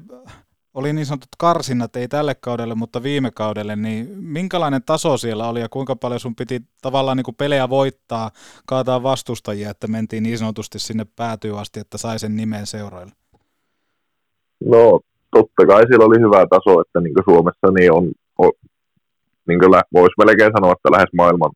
[0.74, 5.60] oli niin sanotut karsinnat, ei tälle kaudelle, mutta viime kaudelle, niin minkälainen taso siellä oli
[5.60, 8.30] ja kuinka paljon sun piti tavallaan niin kuin pelejä voittaa,
[8.66, 13.12] kaataa vastustajia, että mentiin niin sanotusti sinne päätyy asti, että sai sen nimen seuroille?
[14.64, 15.00] No
[15.36, 18.04] totta kai siellä oli hyvä taso, että niin Suomessa niin on,
[18.38, 18.52] on
[19.48, 19.60] niin
[19.96, 21.52] voisi melkein sanoa, että lähes maailman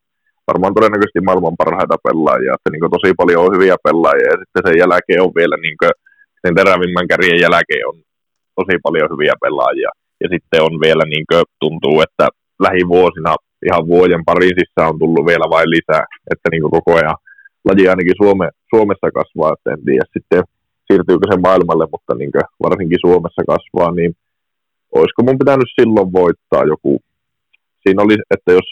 [0.49, 4.79] varmaan todennäköisesti maailman parhaita pelaajia, että niin tosi paljon on hyviä pelaajia ja sitten sen
[4.83, 5.77] jälkeen on vielä niin
[6.43, 7.97] sen terävimmän kärjen jälkeen on
[8.59, 9.91] tosi paljon hyviä pelaajia.
[10.23, 11.27] Ja sitten on vielä niin
[11.61, 12.27] tuntuu, että
[12.67, 13.33] lähivuosina
[13.69, 17.17] ihan vuoden parin sisään on tullut vielä vain lisää, että niin koko ajan
[17.69, 20.43] laji ainakin Suome, Suomessa kasvaa, että en tiedä sitten
[20.93, 22.31] siirtyykö se maailmalle, mutta niin
[22.63, 24.13] varsinkin Suomessa kasvaa, niin
[24.99, 27.01] olisiko mun pitänyt silloin voittaa joku,
[27.83, 28.69] siinä oli, että jos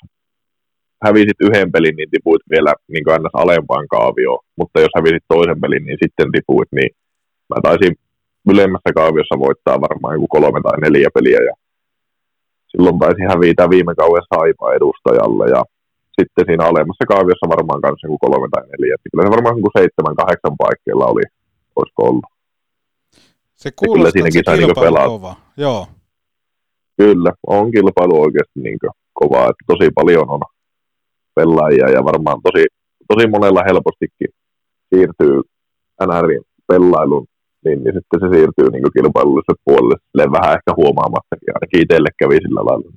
[1.05, 5.85] hävisit yhden pelin, niin tipuit vielä niin aina alempaan kaavioon, mutta jos hävisit toisen pelin,
[5.87, 6.91] niin sitten tipuit, niin
[7.51, 7.95] mä taisin
[8.53, 11.55] ylemmässä kaaviossa voittaa varmaan joku kolme tai neljä peliä, ja
[12.71, 15.63] silloin taisi hävitä viime kauden saipa edustajalle, ja
[16.19, 20.21] sitten siinä alemmassa kaaviossa varmaan kanssa joku kolme tai neljä, kyllä se varmaan joku seitsemän,
[20.21, 21.25] kahdeksan paikkeilla oli,
[21.77, 22.25] olisiko ollut.
[23.55, 25.87] Se kuulostaa, että se kilpailu on kova, joo.
[26.97, 28.79] Kyllä, on kilpailu oikeasti niin
[29.13, 30.41] kovaa, että tosi paljon on
[31.35, 32.65] pelaajia ja varmaan tosi,
[33.09, 34.29] tosi monella helpostikin
[34.95, 35.41] siirtyy
[36.07, 37.27] NRin pelailun,
[37.65, 42.37] niin, niin sitten se siirtyy niin kilpailulliselle puolelle silleen vähän ehkä huomaamattakin, ainakin itselle kävi
[42.37, 42.91] sillä lailla.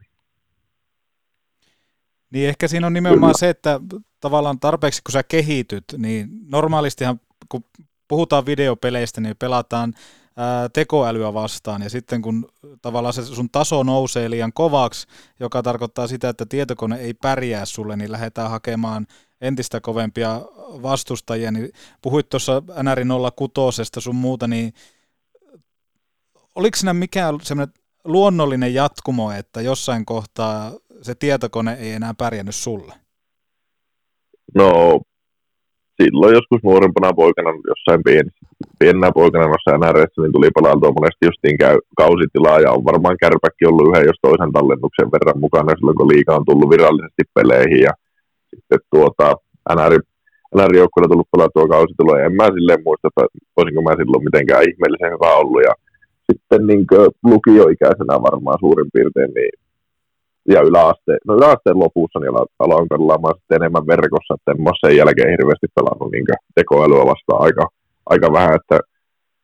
[2.33, 3.39] Niin ehkä siinä on nimenomaan Kyllä.
[3.39, 3.79] se, että
[4.19, 7.63] tavallaan tarpeeksi kun sä kehityt, niin normaalistihan kun
[8.13, 9.93] puhutaan videopeleistä, niin pelataan
[10.73, 12.49] tekoälyä vastaan, ja sitten kun
[12.81, 15.07] tavallaan se sun taso nousee liian kovaksi,
[15.39, 19.07] joka tarkoittaa sitä, että tietokone ei pärjää sulle, niin lähdetään hakemaan
[19.41, 20.41] entistä kovempia
[20.81, 21.69] vastustajia, niin
[22.01, 22.99] puhuit tuossa NR
[23.35, 24.73] 06 sun muuta, niin
[26.55, 27.73] oliko siinä mikään semmoinen
[28.03, 30.71] luonnollinen jatkumo, että jossain kohtaa
[31.01, 32.93] se tietokone ei enää pärjännyt sulle?
[34.55, 35.01] No,
[36.01, 38.27] silloin joskus nuorempana poikana, jossain pien,
[38.79, 43.65] pienenä poikana noissa NRS, niin tuli pelailtua monesti justiin käy, kausitilaa, ja on varmaan kärpäkki
[43.65, 47.93] ollut yhden jos toisen tallennuksen verran mukana silloin, kun liikaa on tullut virallisesti peleihin, ja
[48.49, 49.27] sitten tuota,
[49.75, 49.93] NR,
[50.55, 52.25] NR joukkueella tullut pelattua kausituloja.
[52.25, 53.23] En mä silleen muista, että
[53.57, 55.73] olisinko mä silloin mitenkään ihmeellisen hyvä ollut, ja
[56.27, 56.85] sitten niin
[57.31, 59.53] lukioikäisenä varmaan suurin piirtein, niin
[60.49, 64.97] ja yläasteen, no yläasteen lopussa niin aloin pelaamaan sitten enemmän verkossa, että en ole sen
[65.01, 66.25] jälkeen hirveästi pelannut niin
[66.55, 67.41] tekoälyä vastaan.
[67.47, 67.63] Aika,
[68.13, 68.77] aika vähän, että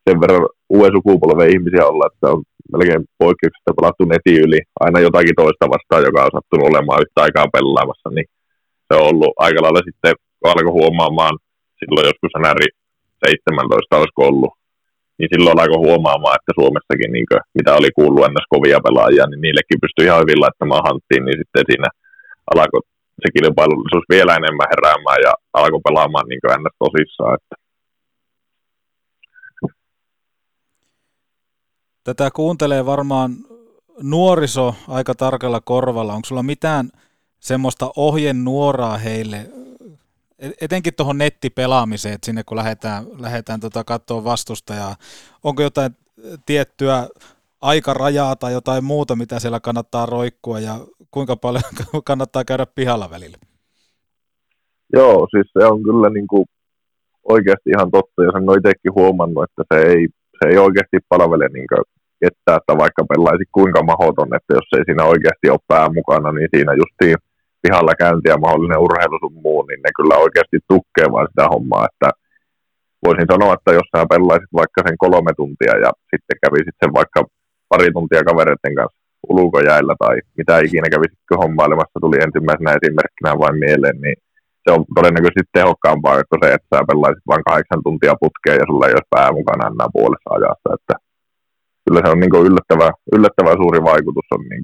[0.05, 2.41] sen verran uuden sukupolven ihmisiä olla, että on
[2.73, 4.59] melkein poikkeuksista pelattu netin yli.
[4.85, 8.27] Aina jotakin toista vastaan, joka on sattunut olemaan yhtä aikaa pelaamassa, niin
[8.87, 11.35] se on ollut aika lailla sitten, kun alkoi huomaamaan
[11.79, 12.61] silloin joskus NR
[13.25, 14.53] 17 olisiko ollut,
[15.19, 19.41] niin silloin alkoi huomaamaan, että Suomessakin, niin kuin, mitä oli kuullut ennäs kovia pelaajia, niin
[19.41, 21.89] niillekin pystyi ihan hyvin laittamaan hanttiin, niin sitten siinä
[22.51, 22.81] alkoi
[23.21, 27.37] se kilpailullisuus vielä enemmän heräämään ja alkoi pelaamaan niin kuin ennäs tosissaan.
[27.37, 27.55] Että.
[32.03, 33.31] Tätä kuuntelee varmaan
[34.03, 36.13] nuoriso aika tarkalla korvalla.
[36.13, 36.89] Onko sulla mitään
[37.39, 39.45] semmoista ohjenuoraa heille,
[40.61, 44.95] etenkin tuohon nettipelaamiseen, että sinne kun lähdetään, lähdetään tota katsoa vastustajaa,
[45.43, 45.91] onko jotain
[46.45, 47.07] tiettyä
[47.61, 50.75] aikarajaa tai jotain muuta, mitä siellä kannattaa roikkua ja
[51.11, 51.63] kuinka paljon
[52.05, 53.37] kannattaa käydä pihalla välillä?
[54.93, 56.45] Joo, siis se on kyllä niin kuin
[57.23, 60.07] oikeasti ihan totta, ja sen on itsekin huomannut, että se ei,
[60.39, 61.67] se ei oikeasti palvele niin
[62.23, 66.49] kettä, että vaikka pelaisi kuinka mahoton, että jos ei siinä oikeasti ole pää mukana, niin
[66.55, 67.15] siinä justiin
[67.61, 71.87] pihalla käynti ja mahdollinen urheilu sun muu, niin ne kyllä oikeasti tukkee vaan sitä hommaa,
[71.89, 72.09] että
[73.05, 77.19] voisin sanoa, että jos sä pelaisit vaikka sen kolme tuntia ja sitten kävisit sen vaikka
[77.71, 78.99] pari tuntia kavereiden kanssa
[79.35, 84.17] ulkojäillä tai mitä ikinä kävisitkö hommailemassa, tuli ensimmäisenä esimerkkinä vain mieleen, niin
[84.63, 88.85] se on todennäköisesti tehokkaampaa kuin se, että sä pelaisit vain kahdeksan tuntia putkeen ja sulla
[88.87, 90.95] ei olisi pää mukana enää puolessa ajassa, että
[91.83, 94.63] kyllä se on niin yllättävä, yllättävä suuri vaikutus on niin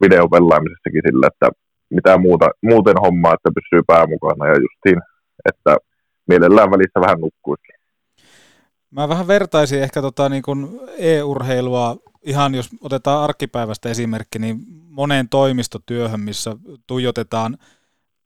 [0.00, 1.48] videopelaamisessakin sillä, että
[1.90, 5.02] mitä muuta, muuten hommaa, että pysyy pää mukana ja justiin,
[5.44, 5.76] että
[6.28, 7.76] mielellään välissä vähän nukkuisikin.
[8.90, 15.28] Mä vähän vertaisin ehkä tota niin kuin e-urheilua, ihan jos otetaan arkipäivästä esimerkki, niin moneen
[15.28, 16.56] toimistotyöhön, missä
[16.86, 17.58] tuijotetaan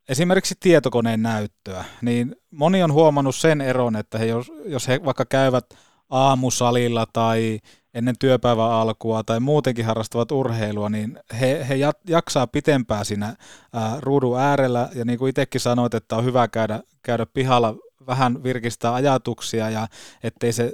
[0.08, 5.24] esimerkiksi tietokoneen näyttöä, niin moni on huomannut sen eron, että he jos, jos he vaikka
[5.24, 5.64] käyvät
[6.10, 7.58] aamusalilla tai
[7.94, 11.74] ennen työpäivän alkua tai muutenkin harrastavat urheilua, niin he, he
[12.08, 13.36] jaksaa pitempään siinä
[13.72, 17.74] ää, ruudun äärellä, ja niin kuin itsekin sanoit, että on hyvä käydä, käydä pihalla
[18.06, 19.88] vähän virkistää ajatuksia, ja
[20.22, 20.72] ettei se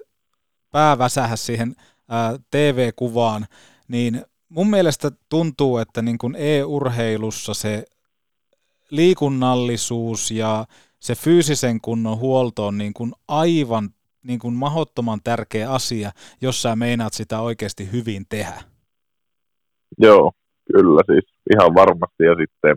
[0.70, 1.76] pää väsähä siihen
[2.08, 3.46] ää, TV-kuvaan,
[3.88, 7.84] niin mun mielestä tuntuu, että niin kuin e-urheilussa se
[8.90, 10.66] liikunnallisuus ja
[11.00, 13.90] se fyysisen kunnon huolto on niin kuin aivan
[14.26, 16.10] niin kuin mahottoman tärkeä asia,
[16.42, 18.60] jos sä meinaat sitä oikeasti hyvin tehdä.
[19.98, 20.32] Joo,
[20.72, 22.76] kyllä siis ihan varmasti ja sitten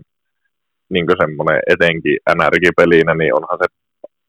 [0.89, 3.67] niin semmoinen etenkin NRG-pelinä, niin onhan se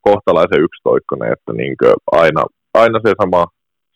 [0.00, 1.74] kohtalaisen yksitoikkoinen, että niin
[2.12, 2.42] aina,
[2.74, 3.46] aina se sama,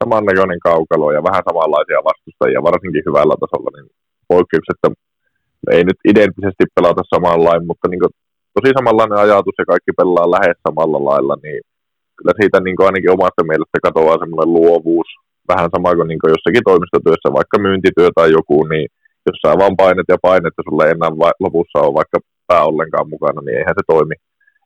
[0.03, 3.91] samannäköinen kaukalo ja vähän samanlaisia vastustajia, varsinkin hyvällä tasolla, niin
[4.29, 4.89] poikkeuksetta
[5.75, 8.13] ei nyt identtisesti pelata samalla lailla, mutta niin
[8.55, 11.61] tosi samanlainen ajatus ja kaikki pelaa lähes samalla lailla, niin
[12.17, 15.09] kyllä siitä niin ainakin omasta mielestä katoaa semmoinen luovuus,
[15.53, 18.87] vähän sama kuin, niin kuin jossakin toimistotyössä, vaikka myyntityö tai joku, niin
[19.27, 23.09] jos sä vaan painet ja painet ja sulle enää va- lopussa on vaikka pää ollenkaan
[23.15, 24.17] mukana, niin eihän se toimi.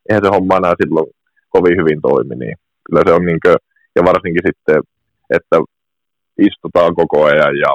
[0.07, 1.07] Eihän se homma enää silloin
[1.53, 3.57] kovin hyvin toimi, niin kyllä se on niin kuin,
[3.95, 4.79] ja varsinkin sitten,
[5.37, 5.55] että
[6.49, 7.71] istutaan koko ajan ja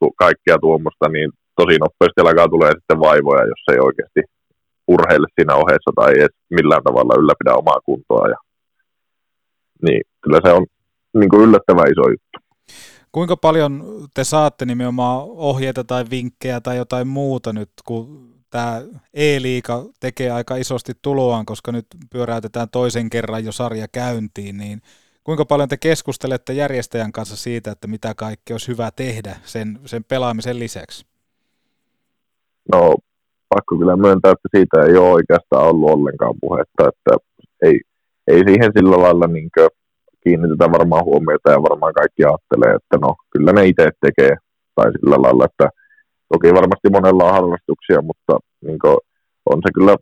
[0.00, 1.28] tu- kaikkea tuommoista, niin
[1.60, 4.20] tosi nopeasti alkaa tulee sitten vaivoja, jos ei oikeasti
[4.94, 8.28] urheille siinä ohessa tai edes millään tavalla ylläpidä omaa kuntoa.
[8.32, 8.38] Ja,
[9.82, 10.66] niin kyllä se on
[11.14, 12.38] niin kuin yllättävän iso juttu.
[13.12, 13.84] Kuinka paljon
[14.14, 18.82] te saatte nimenomaan ohjeita tai vinkkejä tai jotain muuta nyt, kun tämä
[19.14, 24.82] E-liiga tekee aika isosti tuloaan, koska nyt pyöräytetään toisen kerran jo sarja käyntiin, niin
[25.24, 30.04] kuinka paljon te keskustelette järjestäjän kanssa siitä, että mitä kaikki olisi hyvä tehdä sen, sen
[30.04, 31.06] pelaamisen lisäksi?
[32.72, 32.94] No,
[33.48, 37.16] pakko kyllä myöntää, että siitä ei ole oikeastaan ollut ollenkaan puhetta, että
[37.62, 37.80] ei,
[38.30, 39.50] ei siihen sillä lailla niin
[40.24, 44.34] kiinnitetään varmaan huomiota ja varmaan kaikki ajattelee, että no kyllä ne itse tekee.
[44.74, 45.66] Tai sillä lailla, että
[46.32, 48.32] toki varmasti monella on harrastuksia, mutta
[48.66, 48.98] niin kuin,
[49.50, 49.94] on se kyllä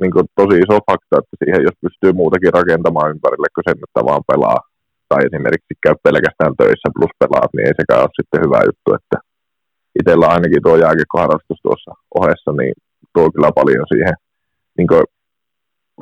[0.00, 4.00] niin kuin, tosi iso fakta, että siihen jos pystyy muutakin rakentamaan ympärille kuin sen, että
[4.08, 4.60] vaan pelaa.
[5.08, 9.16] Tai esimerkiksi käy pelkästään töissä plus pelaat, niin ei sekään ole sitten hyvä juttu, että
[9.98, 12.74] itsellä ainakin tuo jääkiekkoharrastus tuossa ohessa, niin
[13.14, 14.16] tuo kyllä paljon siihen
[14.78, 15.04] niin kuin,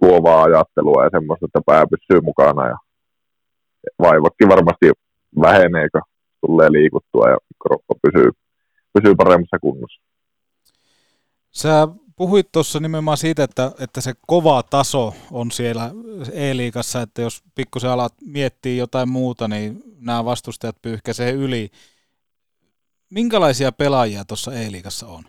[0.02, 2.76] luovaa ajattelua ja semmoista, että pää pysyy mukana ja
[3.98, 4.90] vaivotkin varmasti
[5.40, 6.02] vähenee, kun
[6.46, 8.30] tulee liikuttua ja kroppa pysyy,
[8.92, 10.02] pysyy paremmassa kunnossa.
[11.50, 15.90] Sä puhuit tuossa nimenomaan siitä, että, että se kova taso on siellä
[16.32, 21.70] E-liigassa, että jos pikkusen alat miettiä jotain muuta, niin nämä vastustajat pyyhkäisee yli.
[23.10, 25.24] Minkälaisia pelaajia tuossa E-liigassa on?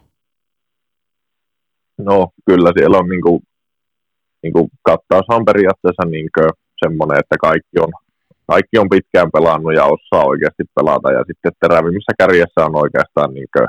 [1.97, 3.08] No kyllä siellä on
[4.43, 6.43] niinku, niinku kattaus on periaatteessa niinku
[6.84, 7.91] semmoinen, että kaikki on
[8.52, 11.12] kaikki on pitkään pelannut ja osaa oikeasti pelata.
[11.12, 13.67] Ja sitten terävimmissä kärjessä on oikeastaan niin kuin,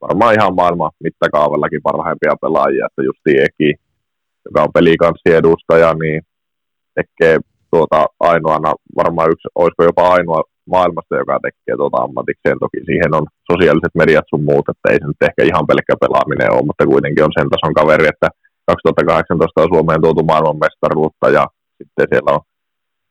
[0.00, 2.86] varmaan ihan maailman mittakaavallakin parhaimpia pelaajia.
[2.86, 3.70] Että just Eki,
[4.44, 6.22] joka on pelikanssi edustaja, niin
[6.98, 7.38] tekee
[7.72, 10.42] tuota ainoana, varmaan yksi, olisiko jopa ainoa
[10.74, 12.58] maailmasta, joka tekee tuota ammatikseen.
[12.64, 16.52] Toki siihen on sosiaaliset mediat sun muut, että ei se nyt ehkä ihan pelkkä pelaaminen
[16.54, 18.28] ole, mutta kuitenkin on sen tason kaveri, että
[18.66, 21.44] 2018 on Suomeen tuotu maailmanmestaruutta ja
[21.78, 22.42] sitten siellä on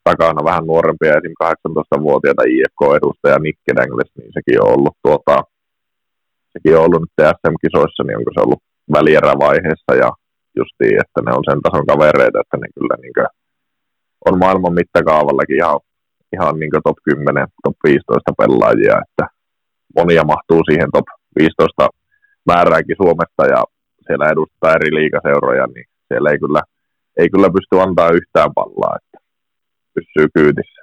[0.10, 1.36] takana vähän nuorempia, esim.
[1.44, 5.36] 18-vuotiaita IFK-edustaja Nikke Dengles, niin sekin on ollut tuota,
[6.54, 8.64] sekin on ollut nyt SM-kisoissa, niin onko se ollut
[8.98, 10.10] välierävaiheessa ja
[10.60, 13.32] justiin, että ne on sen tason kavereita, että ne kyllä niin kuin,
[14.28, 15.80] on maailman mittakaavallakin ihan,
[16.36, 19.26] ihan niin top 10, top 15 pelaajia, että
[19.98, 21.08] monia mahtuu siihen top
[21.40, 21.88] 15
[22.52, 23.62] määrääkin Suomesta ja
[24.08, 26.62] siellä edustaa eri liikaseuroja, niin siellä ei kyllä,
[27.18, 28.96] ei kyllä pysty antaa yhtään pallaa.
[28.96, 29.18] Että
[29.94, 30.82] pysyy kyydissä.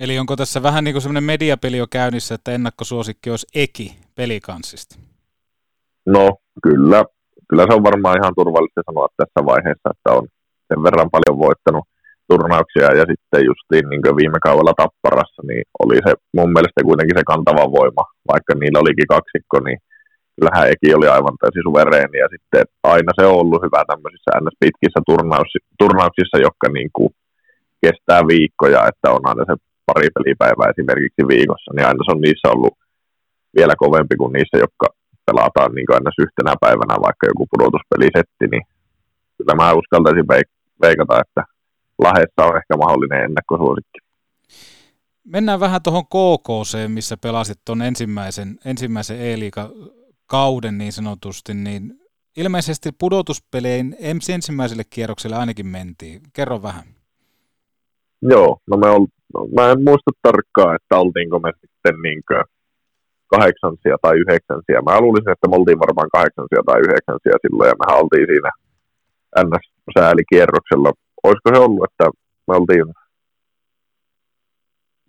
[0.00, 4.96] Eli onko tässä vähän niin kuin semmoinen mediapeli jo käynnissä, että ennakkosuosikki olisi Eki pelikanssista?
[6.06, 7.04] No kyllä,
[7.48, 10.24] kyllä se on varmaan ihan turvallista sanoa tässä vaiheessa, että on
[10.68, 11.84] sen verran paljon voittanut
[12.30, 17.24] turnauksia ja sitten justiin niin viime kaudella Tapparassa, niin oli se mun mielestä kuitenkin se
[17.32, 19.78] kantava voima, vaikka niillä olikin kaksikko, niin
[20.36, 24.56] kyllähän Eki oli aivan täysin suvereeni ja sitten aina se on ollut hyvä tämmöisissä ns.
[24.64, 25.00] pitkissä
[25.80, 27.10] turnauksissa, jotka niin kuin
[27.84, 29.54] kestää viikkoja, että on aina se
[29.88, 32.74] pari pelipäivää esimerkiksi viikossa, niin aina se on niissä ollut
[33.58, 34.86] vielä kovempi kuin niissä, jotka
[35.26, 38.64] pelataan niin aina yhtenä päivänä vaikka joku pudotuspelisetti, niin
[39.36, 40.28] kyllä mä uskaltaisin
[40.84, 41.42] veikata, että
[42.04, 43.98] Lahdessa on ehkä mahdollinen ennakkosuosikki.
[45.24, 49.20] Mennään vähän tuohon KKC, missä pelasit tuon ensimmäisen, ensimmäisen
[50.34, 52.00] E-liiga-kauden niin sanotusti, niin
[52.36, 53.96] ilmeisesti pudotuspelein
[54.34, 56.20] ensimmäiselle kierrokselle ainakin mentiin.
[56.32, 56.84] Kerro vähän.
[58.22, 62.44] Joo, no me ol, no, mä en muista tarkkaan, että oltiinko me sitten niinkö
[63.26, 64.82] kahdeksansia tai yhdeksänsiä.
[64.88, 68.50] Mä luulisin, että me oltiin varmaan kahdeksansia tai yhdeksänsiä silloin, ja mehän oltiin siinä
[69.46, 70.90] NS-säälikierroksella.
[71.26, 72.04] Olisiko se ollut, että
[72.48, 72.86] me oltiin,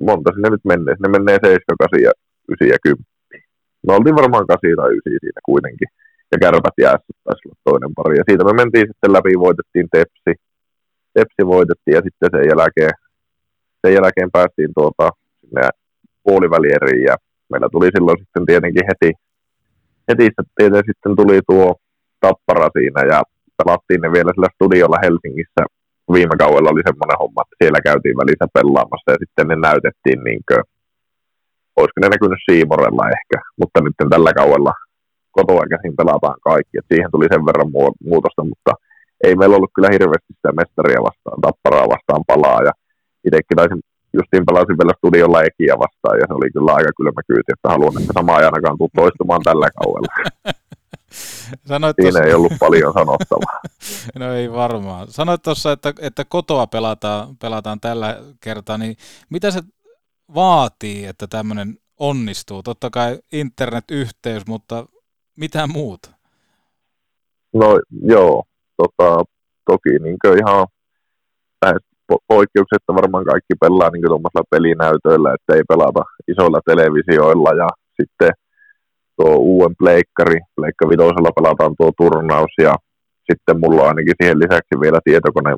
[0.08, 2.12] monta sinne nyt menee, ne menee 7, 8 ja
[2.50, 3.15] 9 ja 10.
[3.88, 5.90] Me oltiin varmaan 8 tai 9 siinä kuitenkin,
[6.32, 8.18] ja kärpät jäässä taisi olla toinen pari.
[8.20, 10.32] Ja siitä me mentiin sitten läpi, voitettiin Tepsi,
[11.16, 12.96] Tepsi voitettiin ja sitten sen jälkeen
[13.82, 15.10] sen jälkeen päästiin tuota,
[16.24, 17.16] puolivälieriin ja
[17.52, 19.12] meillä tuli silloin sitten tietenkin heti,
[20.10, 20.26] heti
[20.90, 21.76] sitten tuli tuo
[22.20, 23.20] tappara siinä ja
[23.58, 25.62] pelattiin ne vielä sillä studiolla Helsingissä.
[26.14, 30.42] Viime kaudella oli semmoinen homma, että siellä käytiin välissä pelaamassa ja sitten ne näytettiin niin
[30.48, 30.64] kuin,
[31.78, 34.74] olisiko ne näkynyt Siimorella ehkä, mutta nyt tällä kaudella
[35.38, 37.72] kotoa käsin pelataan kaikki, että siihen tuli sen verran
[38.10, 38.72] muutosta, mutta
[39.26, 42.74] ei meillä ollut kyllä hirveästi sitä mestaria vastaan, tapparaa vastaan palaa ja
[43.28, 43.82] itsekin taisin
[44.18, 48.02] justiin pelasin vielä studiolla Ekiä vastaan ja se oli kyllä aika kylmä kyyti, että haluan,
[48.02, 50.14] että sama ei ainakaan tule toistumaan tällä kaudella.
[51.72, 52.24] Sanoit Siinä tossa...
[52.24, 53.60] ei ollut paljon sanottavaa.
[54.20, 55.08] no ei varmaan.
[55.08, 58.96] Sanoit tuossa, että, että kotoa pelataan, pelataan tällä kertaa, niin
[59.30, 59.62] mitä se
[60.34, 62.64] vaatii, että tämmöinen onnistuu?
[62.64, 64.86] Totta kai internetyhteys, mutta
[65.38, 66.10] mitä muuta?
[67.54, 68.44] No joo,
[68.78, 69.24] tota,
[69.66, 70.68] toki niin ihan
[71.66, 71.82] lähes
[72.28, 77.68] poikkeuksetta varmaan kaikki pelaa niin tuommoisella pelinäytöillä, että ei pelata isoilla televisioilla ja
[78.02, 78.32] sitten
[79.18, 82.76] tuo uuden pleikkari, pleikka vitosella pelataan tuo turnaus ja
[83.30, 85.56] sitten mulla on ainakin siihen lisäksi vielä tietokone,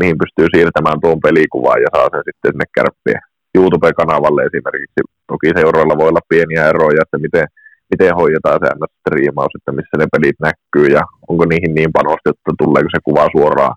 [0.00, 3.27] mihin pystyy siirtämään tuon pelikuvan ja saa sen sitten sinne kärppien
[3.60, 5.00] YouTube-kanavalle esimerkiksi.
[5.32, 7.46] Toki seurailla voi olla pieniä eroja, että miten,
[7.92, 8.68] miten hoidetaan se
[9.00, 13.24] striimaus, että missä ne pelit näkyy ja onko niihin niin panostettu, että tuleeko se kuva
[13.36, 13.74] suoraan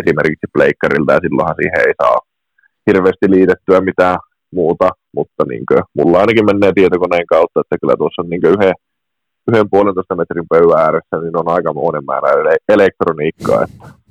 [0.00, 2.18] esimerkiksi pleikkarilta ja silloinhan siihen ei saa
[2.86, 4.18] hirveästi liitettyä mitään
[4.58, 8.74] muuta, mutta niin kuin, mulla ainakin menee tietokoneen kautta, että kyllä tuossa on niin yhden,
[9.48, 12.28] yhden puolentoista metrin pöydän ääressä, niin on aika monen määrä
[12.68, 13.62] elektroniikkaa.
[13.62, 14.01] Että.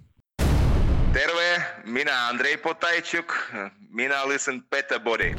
[1.86, 3.34] Minä Andrei Potajczuk,
[3.89, 5.36] minä listen Better Body.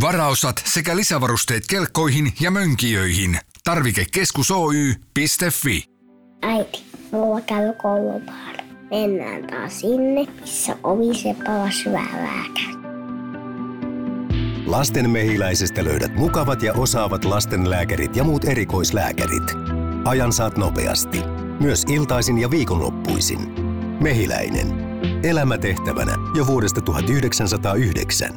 [0.00, 3.38] Varaosat sekä lisävarusteet kelkkoihin ja mönkijöihin.
[3.64, 5.84] Tarvikekeskus Oy.fi.
[6.42, 8.58] Äiti, mulla käy koulupaari.
[8.90, 12.26] Mennään taas sinne, missä ovisepa on syvää
[14.66, 19.79] Lasten mehiläisestä löydät mukavat ja osaavat lastenlääkärit ja muut erikoislääkärit.
[20.04, 21.22] Ajan saat nopeasti.
[21.60, 23.40] Myös iltaisin ja viikonloppuisin.
[24.00, 24.66] Mehiläinen.
[25.22, 28.30] Elämä tehtävänä jo vuodesta 1909.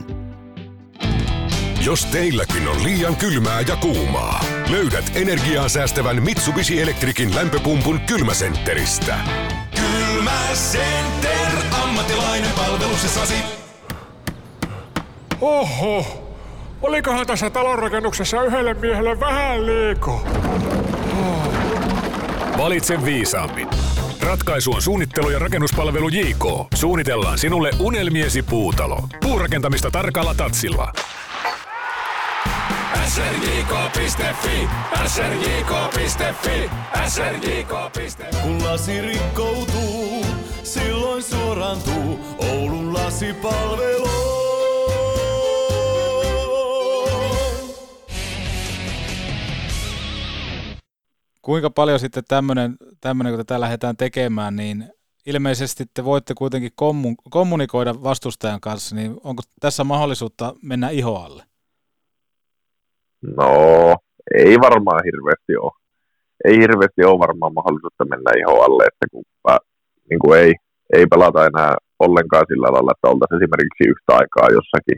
[1.85, 9.15] Jos teilläkin on liian kylmää ja kuumaa, löydät energiaa säästävän Mitsubishi Electricin lämpöpumpun kylmäsentteristä.
[9.75, 11.51] Kylmäcenter,
[11.83, 13.35] ammattilainen palveluksessasi.
[15.41, 16.05] Oho,
[16.81, 20.27] olikohan tässä talonrakennuksessa yhdelle miehelle vähän liiko?
[22.57, 23.67] Valitse viisaammin.
[24.21, 26.45] Ratkaisu on suunnittelu- ja rakennuspalvelu JK.
[26.75, 28.99] Suunnitellaan sinulle unelmiesi puutalo.
[29.21, 30.93] Puurakentamista tarkalla tatsilla
[33.07, 34.67] srjk.fi,
[35.07, 36.69] srjk.fi,
[37.07, 38.23] srjk.fi.
[38.41, 40.25] Kun lasi rikkoutuu,
[40.63, 44.32] silloin suorantuu Oulun lasipalvelu.
[51.43, 54.85] Kuinka paljon sitten tämmöinen, tämmöinen kun tätä lähdetään tekemään, niin
[55.25, 56.71] ilmeisesti te voitte kuitenkin
[57.29, 61.43] kommunikoida vastustajan kanssa, niin onko tässä mahdollisuutta mennä ihoalle?
[63.37, 63.47] No,
[64.35, 65.71] ei varmaan hirveästi ole.
[66.45, 69.23] Ei hirveästi ole varmaan mahdollisuutta mennä ihan alle, että kun,
[70.09, 70.53] niin kuin ei,
[70.93, 74.97] ei pelata enää ollenkaan sillä lailla, että oltaisiin esimerkiksi yhtä aikaa jossakin,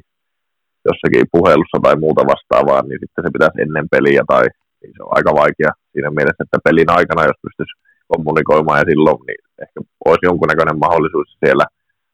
[0.88, 4.46] jossakin puhelussa tai muuta vastaavaa, niin sitten se pitäisi ennen peliä tai
[4.86, 7.76] niin se on aika vaikea siinä mielessä, että pelin aikana, jos pystyisi
[8.12, 11.66] kommunikoimaan ja silloin, niin ehkä olisi jonkunnäköinen mahdollisuus siellä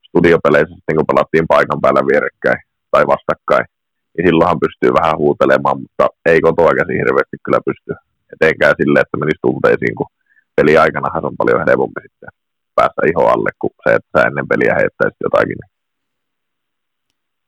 [0.08, 2.62] studiopeleissä sitten, kun pelattiin paikan päällä vierekkäin
[2.94, 3.66] tai vastakkain,
[4.14, 7.92] niin silloinhan pystyy vähän huutelemaan, mutta ei kotoa käsin hirveästi kyllä pysty
[8.34, 10.10] etenkään silleen, että menisi tunteisiin, kun
[10.58, 12.32] peli aikana on paljon helpompi sitten
[12.76, 15.62] päästä iho alle, kuin se, että sä ennen peliä heittäisit jotakin.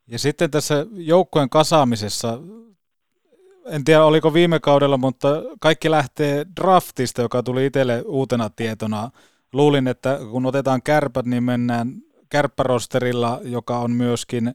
[0.08, 2.40] Ja sitten tässä joukkueen kasaamisessa,
[3.66, 5.28] en tiedä oliko viime kaudella, mutta
[5.60, 9.10] kaikki lähtee draftista, joka tuli itselle uutena tietona.
[9.54, 11.94] Luulin, että kun otetaan kärpät, niin mennään
[12.30, 14.54] kärppärosterilla, joka on myöskin äh,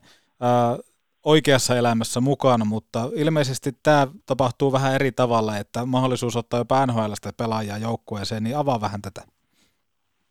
[1.24, 7.32] oikeassa elämässä mukana, mutta ilmeisesti tämä tapahtuu vähän eri tavalla, että mahdollisuus ottaa jopa NHLstä
[7.36, 9.22] pelaajaa joukkueeseen, niin avaa vähän tätä.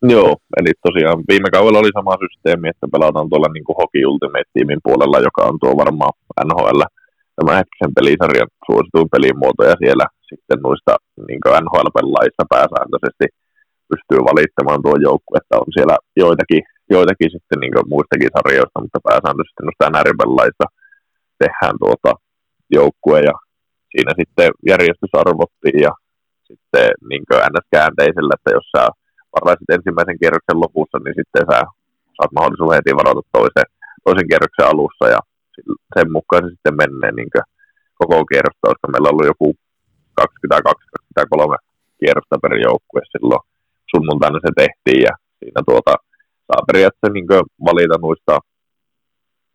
[0.02, 5.18] Joo, eli tosiaan viime kaudella oli sama systeemi, että pelataan tuolla niin Hockey Ultimate-tiimin puolella,
[5.18, 6.12] joka on tuo varmaan
[6.44, 6.82] NHL
[7.38, 10.92] tämän hetkisen pelisarjan suosituin pelimuoto, ja siellä sitten noista
[11.28, 13.26] niin NHL-pelaajista pääsääntöisesti
[13.90, 16.62] pystyy valittamaan tuo joukkue, että on siellä joitakin,
[16.94, 20.66] joitakin sitten niin muistakin sarjoista, mutta pääsääntöisesti noista NR-pelaajista
[21.42, 22.12] tehdään tuota
[22.76, 23.34] joukkue ja
[23.92, 25.92] siinä sitten järjestys arvottiin ja
[26.48, 27.66] sitten niin ns.
[27.76, 28.82] käänteisellä, että jos sä
[29.36, 31.58] varaisit ensimmäisen kierroksen lopussa, niin sitten sä
[32.16, 33.68] saat mahdollisuuden heti varata toisen,
[34.04, 35.20] toisen kierroksen alussa ja
[35.94, 37.30] sen mukaan se sitten menee niin
[38.00, 39.48] koko kierrosta, koska meillä on ollut joku
[40.20, 41.56] 22-23
[42.00, 43.44] kierrosta per joukkue silloin
[43.92, 45.92] sunnuntaina se tehtiin ja siinä tuota,
[46.48, 47.28] saa periaatteessa niin
[47.68, 48.34] valita noista,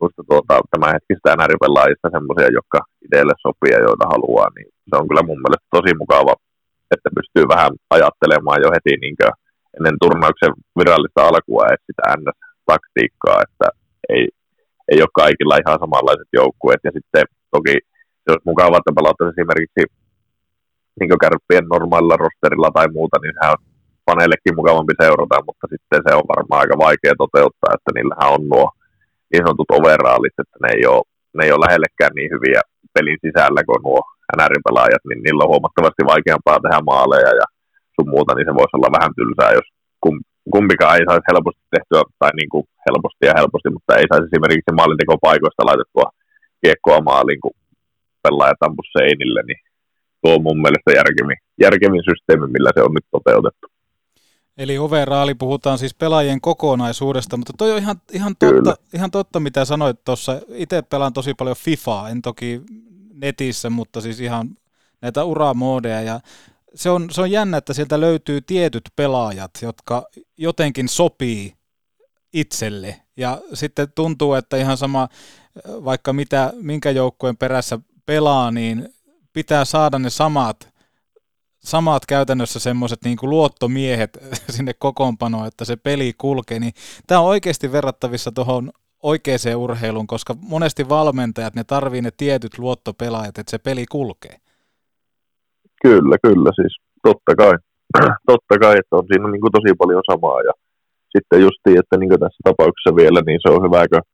[0.00, 5.24] noista tuota, tämänhetkistä NR-pelaajista semmoisia, jotka itselle sopii ja joita haluaa, niin se on kyllä
[5.28, 6.34] mun mielestä tosi mukava,
[6.94, 9.16] että pystyy vähän ajattelemaan jo heti niin
[9.76, 13.66] ennen turnauksen virallista alkua että sitä NS-taktiikkaa, että
[14.12, 14.22] ei,
[14.90, 16.82] ei ole kaikilla ihan samanlaiset joukkueet.
[16.84, 17.24] Ja sitten
[17.54, 17.74] toki
[18.22, 19.82] se olisi mukavaa, että pelattaisiin esimerkiksi
[20.98, 23.62] niin kärppien normaalilla rosterilla tai muuta, niin sehän on
[24.08, 28.66] paneellekin mukavampi seurata, mutta sitten se on varmaan aika vaikea toteuttaa, että niillähän on nuo
[29.30, 31.02] niin sanotut overallit, että ne ei ole,
[31.36, 32.60] ne ei ole lähellekään niin hyviä
[32.94, 34.00] pelin sisällä kuin nuo
[34.36, 37.46] NR-pelaajat, niin niillä on huomattavasti vaikeampaa tehdä maaleja ja
[37.94, 39.68] sun muuta, niin se voisi olla vähän tylsää, jos
[40.50, 44.76] kumpikaan ei saisi helposti tehtyä, tai niin kuin helposti ja helposti, mutta ei saisi esimerkiksi
[44.78, 46.06] maalintekopaikoista laitettua
[46.62, 47.54] kiekkoa maaliin, kun
[48.22, 49.60] pelaajat ampu seinille, niin
[50.20, 53.66] tuo on mun mielestä järkevin, järkevin systeemi, millä se on nyt toteutettu.
[54.58, 59.64] Eli overaali puhutaan siis pelaajien kokonaisuudesta, mutta toi on ihan, ihan, totta, ihan totta, mitä
[59.64, 60.40] sanoit tuossa.
[60.48, 62.62] Itse pelaan tosi paljon FIFAa, en toki
[63.14, 64.48] netissä, mutta siis ihan
[65.02, 66.20] näitä uramoodeja ja
[66.74, 70.06] se on, se on jännä, että sieltä löytyy tietyt pelaajat, jotka
[70.36, 71.54] jotenkin sopii
[72.32, 73.00] itselle.
[73.16, 75.08] Ja sitten tuntuu, että ihan sama,
[75.66, 78.88] vaikka mitä, minkä joukkueen perässä pelaa, niin
[79.32, 80.74] pitää saada ne samat
[81.64, 84.18] samat käytännössä semmoiset niin luottomiehet
[84.56, 86.72] sinne kokoonpanoon, että se peli kulkee, niin
[87.06, 88.72] tämä on oikeasti verrattavissa tuohon
[89.02, 94.40] oikeaan urheiluun, koska monesti valmentajat, ne tarvii ne tietyt luottopelaajat, että se peli kulkee.
[95.86, 96.74] Kyllä, kyllä, siis
[97.08, 97.54] totta kai.
[98.32, 100.52] totta kai, että on siinä niin kuin tosi paljon samaa ja
[101.14, 104.08] sitten justiin, että niin tässä tapauksessa vielä, niin se on hyvä, kun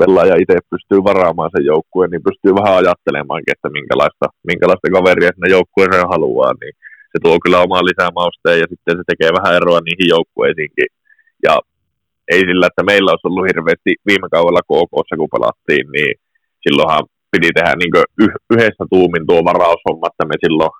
[0.00, 5.48] pelaaja itse pystyy varaamaan sen joukkueen, niin pystyy vähän ajattelemaankin, että minkälaista, minkälaista kaveria sinne
[5.56, 6.74] joukkueeseen haluaa, niin
[7.12, 10.88] se tuo kyllä omaa lisämausteen ja sitten se tekee vähän eroa niihin joukkueisiinkin.
[11.46, 11.54] Ja
[12.32, 16.12] ei sillä, että meillä olisi ollut hirveästi viime kaudella KKssa, kun pelattiin, niin
[16.64, 17.94] silloinhan piti tehdä niin
[18.52, 20.74] yhdessä tuumin tuo varaushomma, että me silloin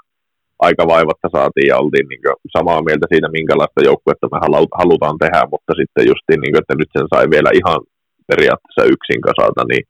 [0.67, 2.21] aika vaivatta saatiin ja oltiin niin
[2.57, 4.39] samaa mieltä siitä, minkälaista joukkuetta me
[4.81, 7.79] halutaan tehdä, mutta sitten justiin, niin kuin, että nyt sen sai vielä ihan
[8.31, 9.85] periaatteessa yksin kasata, niin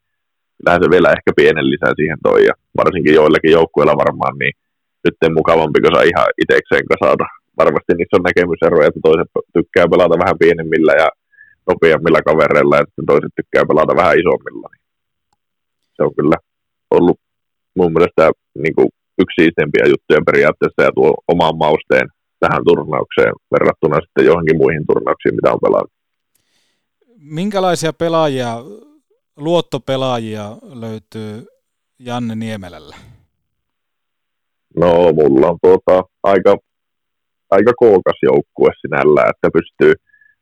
[0.57, 4.53] kyllähän se vielä ehkä pienen lisää siihen toi, ja varsinkin joillakin joukkueilla varmaan, niin
[5.05, 7.25] nyt mukavampi, kun saa ihan itsekseen kasata.
[7.61, 11.09] Varmasti niissä on näkemyseroja, että toiset tykkää pelata vähän pienemmillä ja
[11.69, 14.67] nopeammilla kavereilla, ja sitten toiset tykkää pelata vähän isommilla.
[14.73, 14.85] Niin
[15.95, 16.37] se on kyllä
[16.95, 17.19] ollut
[17.79, 18.23] mun mielestä
[18.63, 18.89] niin kuin
[19.21, 22.07] yksi siisteimpiä juttuja periaatteessa ja tuo oman mausteen
[22.39, 25.91] tähän turnaukseen verrattuna sitten johonkin muihin turnauksiin, mitä on pelannut.
[27.19, 28.55] Minkälaisia pelaajia,
[29.37, 31.45] luottopelaajia löytyy
[31.99, 32.95] Janne Niemelällä?
[34.75, 36.57] No, mulla on tuota, aika,
[37.49, 39.93] aika kookas joukkue sinällä, että pystyy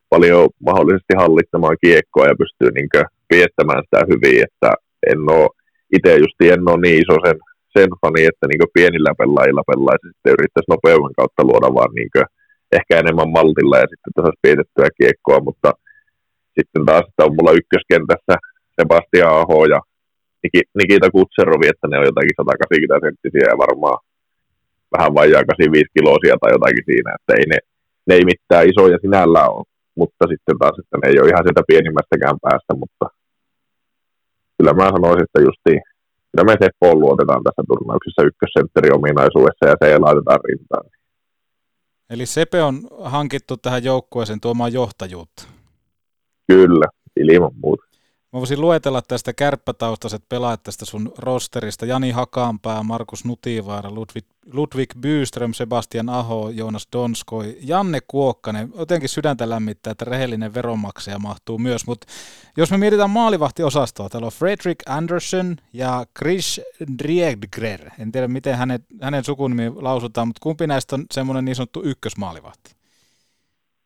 [0.10, 2.90] paljon mahdollisesti hallittamaan kiekkoa ja pystyy niin
[3.34, 4.72] viettämään sitä hyvin, että
[5.12, 5.50] en ole
[5.96, 7.38] itse just en ole niin iso sen,
[7.76, 12.10] sen fani, että niin pienillä pelaajilla pelaisi sitten yrittäisi nopeuden kautta luoda vaan niin
[12.78, 15.70] ehkä enemmän maltilla ja sitten tässä vietettyä kiekkoa, mutta
[16.58, 18.34] sitten taas, että on mulla ykköskentässä
[18.78, 19.80] Sebastian Aho ja
[20.78, 24.00] Nikita Kutserovi, että ne on jotakin 180 senttisiä ja varmaan
[24.94, 27.58] vähän vajaa 85 kilosia tai jotakin siinä, että ei ne,
[28.08, 31.70] ne ei mitään isoja sinällään ole, mutta sitten taas, että ne ei ole ihan sieltä
[31.72, 33.06] pienimmästäkään päästä, mutta
[34.58, 35.80] kyllä mä sanoisin, että justiin,
[36.36, 40.86] kyllä me Seppoon luotetaan tässä turnauksessa ykkössentteri ominaisuudessa ja se ei laitetaan rintaan.
[42.10, 45.44] Eli Sepe on hankittu tähän joukkueeseen tuomaan johtajuutta.
[46.48, 47.84] Kyllä, ilman muuta.
[48.36, 51.86] Mä voisin luetella tästä kärppätaustaiset pelaajat tästä sun rosterista.
[51.86, 58.74] Jani Hakaanpää, Markus Nutivaara, Ludwig, Ludwig Byström, Sebastian Aho, Joonas Donskoi, Janne Kuokkanen.
[58.78, 61.88] Jotenkin sydäntä lämmittää, että rehellinen veronmaksaja mahtuu myös.
[61.88, 62.08] Mutta
[62.58, 66.62] jos me mietitään maalivahtiosastoa, täällä on Fredrik Anderson ja Chris
[67.04, 67.90] Driegger.
[68.00, 72.76] En tiedä, miten hänen, hänen sukunimi lausutaan, mutta kumpi näistä on semmoinen niin sanottu ykkösmaalivahti?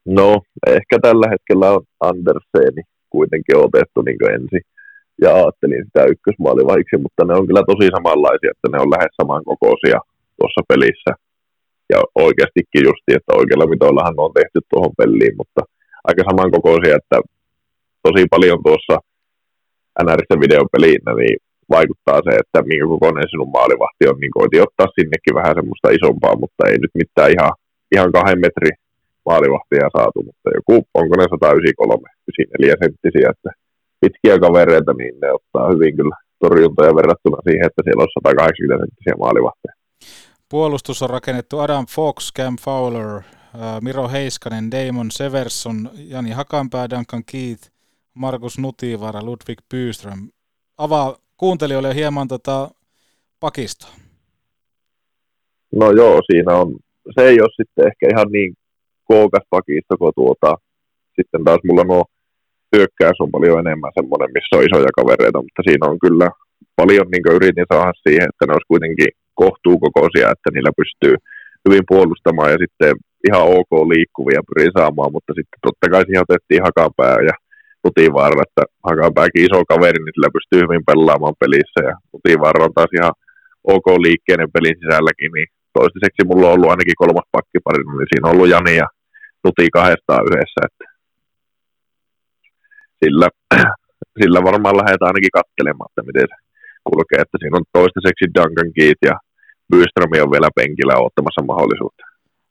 [0.05, 2.83] No, ehkä tällä hetkellä on Anderseni
[3.15, 4.63] kuitenkin otettu niin ensin.
[5.23, 9.99] Ja ajattelin sitä ykkösmaalivahiksi, mutta ne on kyllä tosi samanlaisia, että ne on lähes samankokoisia
[10.37, 11.11] tuossa pelissä.
[11.93, 15.61] Ja oikeastikin justi, että oikealla mitoillahan on tehty tuohon peliin, mutta
[16.07, 17.17] aika samankokoisia, että
[18.05, 18.95] tosi paljon tuossa
[20.03, 21.37] NRissä videopeliin, niin
[21.75, 26.41] vaikuttaa se, että minkä kokoinen sinun maalivahti on, niin koitin ottaa sinnekin vähän semmoista isompaa,
[26.43, 27.53] mutta ei nyt mitään ihan,
[27.95, 28.77] ihan kahden metrin
[29.29, 33.49] maalivahtia saatu, mutta joku, onko ne 193, 94 senttisiä, että
[34.03, 39.15] pitkiä kavereita, niin ne ottaa hyvin kyllä torjuntoja verrattuna siihen, että siellä on 180 senttisiä
[39.23, 39.73] maalivahteja.
[40.49, 47.23] Puolustus on rakennettu Adam Fox, Cam Fowler, äh, Miro Heiskanen, Damon Severson, Jani Hakanpää, Duncan
[47.31, 47.63] Keith,
[48.13, 50.29] Markus Nutivaara, Ludwig Byström.
[50.77, 52.69] Avaa kuuntelijoille hieman tota
[53.39, 53.89] pakistoa.
[55.75, 56.75] No joo, siinä on,
[57.15, 58.53] se ei ole sitten ehkä ihan niin
[59.11, 60.49] kookas pakisto kuin tuota,
[61.15, 62.03] sitten taas mulla nuo
[62.75, 66.27] hyökkäys on paljon enemmän semmoinen, missä on isoja kavereita, mutta siinä on kyllä
[66.79, 71.15] paljon niin yritin saada siihen, että ne olisi kuitenkin kohtuukokoisia, että niillä pystyy
[71.65, 72.93] hyvin puolustamaan ja sitten
[73.27, 77.35] ihan ok liikkuvia pyrin saamaan, mutta sitten totta kai siihen otettiin Hakapää ja
[77.83, 82.91] Nutivaara, että Hakapääkin iso kaveri, niin sillä pystyy hyvin pelaamaan pelissä ja Nutivaara on taas
[82.97, 83.13] ihan
[83.73, 85.47] ok liikkeinen pelin sisälläkin, niin
[85.77, 88.87] toistaiseksi mulla on ollut ainakin kolmas pakkipari, niin siinä on ollut Jani ja
[89.43, 90.85] Nuti kahdestaan yhdessä, että
[93.01, 93.27] sillä,
[94.21, 96.37] sillä varmaan lähdetään ainakin katselemaan, että miten se
[96.83, 99.15] kulkee, että siinä on toistaiseksi Duncan Keith ja
[99.71, 102.03] Byström on vielä penkillä ottamassa mahdollisuutta.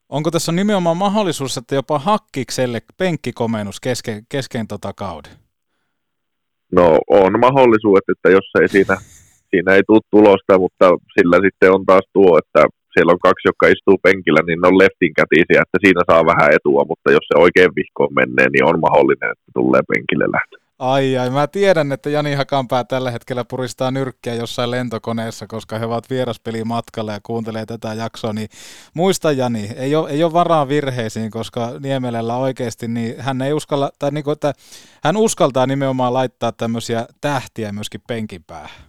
[0.09, 5.31] Onko tässä nimenomaan mahdollisuus, että jopa Hakkikselle penkkikomennus kesken, kesken tota kauden?
[6.71, 8.97] No on mahdollisuus, että jos ei siinä,
[9.49, 13.65] siinä ei tule tulosta, mutta sillä sitten on taas tuo, että siellä on kaksi, jotka
[13.67, 17.35] istuu penkillä, niin ne on leftin kätisiä, että siinä saa vähän etua, mutta jos se
[17.45, 20.55] oikein vihkoon menee, niin on mahdollinen, että tulee penkille lähtö.
[20.79, 25.85] Ai ai, mä tiedän, että Jani Hakanpää tällä hetkellä puristaa nyrkkiä jossain lentokoneessa, koska he
[25.85, 28.49] ovat vieraspelimatkalla ja kuuntelee tätä jaksoa, niin
[28.93, 33.89] muista Jani, ei ole, ei ole varaa virheisiin, koska Niemelällä oikeasti, niin hän ei uskalla,
[33.99, 34.53] tai niin kuin, että
[35.03, 38.81] hän uskaltaa nimenomaan laittaa tämmöisiä tähtiä myöskin penkin päähän.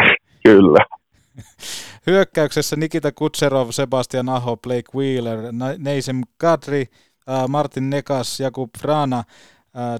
[0.46, 0.97] Kyllä.
[2.06, 5.38] Hyökkäyksessä Nikita Kutserov, Sebastian Aho, Blake Wheeler,
[5.78, 6.84] Neisem Kadri,
[7.48, 9.24] Martin Nekas, Jakub Frana,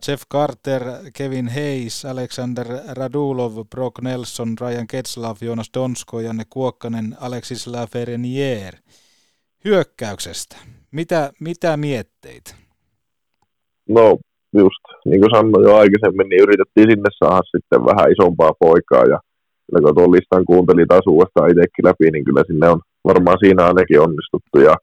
[0.08, 0.82] Jeff Carter,
[1.12, 8.74] Kevin Hayes, Alexander Radulov, Brock Nelson, Ryan Ketslav, Jonas Donsko, Janne Kuokkanen, Alexis Laferenier.
[9.64, 10.56] Hyökkäyksestä.
[10.90, 12.54] Mitä, mitä mietteitä?
[13.88, 14.18] No
[14.54, 19.20] just, niin kuin sanoin jo aikaisemmin, niin yritettiin sinne saada sitten vähän isompaa poikaa ja
[19.68, 23.62] kyllä kun tuon listan kuuntelin taas uudestaan itsekin läpi, niin kyllä sinne on varmaan siinä
[23.66, 24.56] ainakin onnistuttu.
[24.68, 24.74] Ja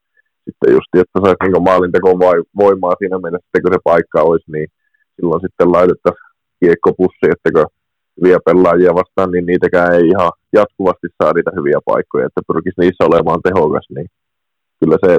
[0.46, 2.20] sitten just, että saisi niin maalintekoon
[2.62, 4.68] voimaa siinä mielessä, että kun se paikka olisi, niin
[5.16, 6.30] silloin sitten laitettaisiin
[6.60, 7.68] kiekkopussi, että kun
[8.18, 13.08] hyviä pelaajia vastaan, niin niitäkään ei ihan jatkuvasti saa niitä hyviä paikkoja, että pyrkisi niissä
[13.10, 14.08] olemaan tehokas, niin
[14.80, 15.12] kyllä se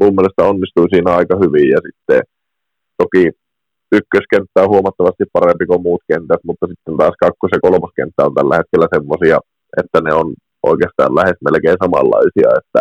[0.00, 1.68] mun mielestä onnistui siinä aika hyvin.
[1.74, 2.20] Ja sitten
[3.02, 3.24] toki
[3.98, 8.54] ykköskenttä on huomattavasti parempi kuin muut kentät, mutta sitten taas kakkos- ja kolmoskenttä on tällä
[8.60, 9.38] hetkellä semmoisia,
[9.80, 10.28] että ne on
[10.70, 12.80] oikeastaan lähes melkein samanlaisia, että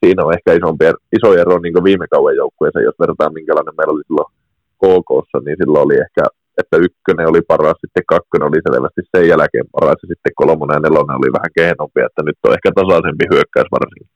[0.00, 0.84] siinä on ehkä isompi,
[1.16, 4.30] iso ero niin viime kauden joukkueeseen, jos verrataan minkälainen meillä oli silloin
[4.82, 5.10] KK,
[5.44, 6.24] niin silloin oli ehkä,
[6.60, 10.84] että ykkönen oli paras, sitten kakkonen oli selvästi sen jälkeen paras, ja sitten kolmonen ja
[10.84, 14.13] nelonen oli vähän kehnompi, että nyt on ehkä tasaisempi hyökkäys varsinkin.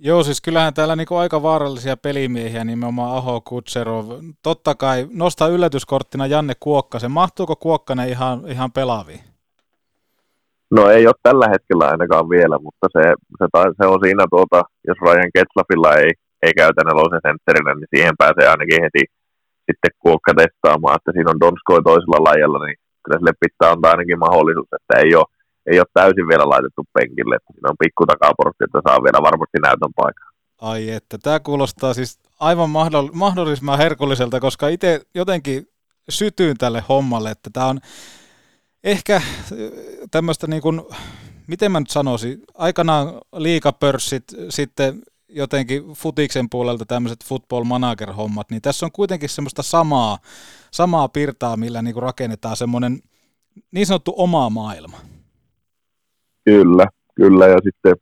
[0.00, 4.06] Joo, siis kyllähän täällä niinku aika vaarallisia pelimiehiä, nimenomaan Aho Kutserov.
[4.42, 7.10] Totta kai nostaa yllätyskorttina Janne Kuokkasen.
[7.10, 9.20] Mahtuuko Kuokkanen ihan, ihan pelaaviin?
[10.70, 13.02] No ei ole tällä hetkellä ainakaan vielä, mutta se,
[13.38, 13.46] se,
[13.78, 16.10] se on siinä, tuota, jos Ryan Ketslafilla ei,
[16.42, 19.04] ei käytä nelosen sentterinä, niin siihen pääsee ainakin heti
[19.68, 24.24] sitten kuokka testaamaan, että siinä on Donskoi toisella lajalla, niin kyllä sille pitää antaa ainakin
[24.26, 25.33] mahdollisuus, että ei ole,
[25.66, 29.92] ei ole täysin vielä laitettu penkille, siinä on pikku takaportti, että saa vielä varmasti näytön
[29.96, 30.28] paikan.
[30.60, 32.70] Ai että, tämä kuulostaa siis aivan
[33.12, 35.68] mahdollisimman herkulliselta, koska itse jotenkin
[36.08, 37.80] sytyyn tälle hommalle, että tämä on
[38.84, 39.22] ehkä
[40.10, 40.82] tämmöistä niin kuin,
[41.46, 48.62] miten mä nyt sanoisin, aikanaan liikapörssit, sitten jotenkin futiksen puolelta tämmöiset football manager hommat, niin
[48.62, 50.18] tässä on kuitenkin semmoista samaa,
[50.70, 53.00] samaa pirtaa, millä niin kuin rakennetaan semmoinen
[53.70, 54.98] niin sanottu oma maailma.
[56.44, 57.94] Kyllä, kyllä ja sitten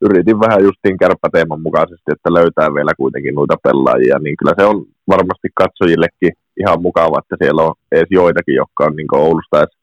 [0.00, 4.78] yritin vähän justiin kärppäteeman mukaisesti, että löytää vielä kuitenkin noita pelaajia, niin kyllä se on
[5.08, 6.32] varmasti katsojillekin
[6.62, 9.76] ihan mukava, että siellä on edes joitakin, jotka on niin Oulusta edes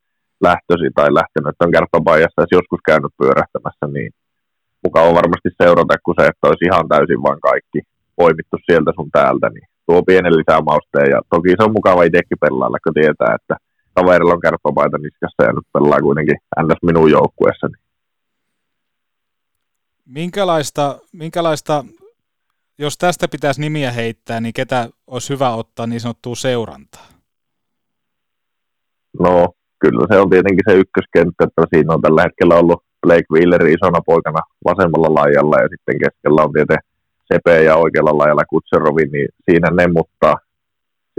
[0.47, 4.11] lähtösi tai lähtenyt, että on kärppäpaijassa joskus käynyt pyörähtämässä, niin
[4.83, 7.79] mukava varmasti seurata, kun se, että olisi ihan täysin vain kaikki
[8.15, 11.09] poimittu sieltä sun täältä, niin tuo pienen lisämausteen.
[11.13, 13.55] Ja toki se on mukava itsekin pelailla, kun tietää, että
[13.95, 16.81] kaverilla on kärppäpaita niskassa ja nyt pelaa kuitenkin ns.
[16.89, 17.77] minun joukkueessani.
[20.05, 21.85] Minkälaista, minkälaista,
[22.77, 27.07] jos tästä pitäisi nimiä heittää, niin ketä olisi hyvä ottaa niin sanottua seurantaa?
[29.19, 29.47] No,
[29.79, 34.01] kyllä se on tietenkin se ykköskenttä, että siinä on tällä hetkellä ollut Blake Wheeler isona
[34.05, 36.91] poikana vasemmalla laajalla ja sitten keskellä on tietenkin
[37.33, 40.35] Sepe ja oikealla laajalla Kutserovi, niin siinä ne, mutta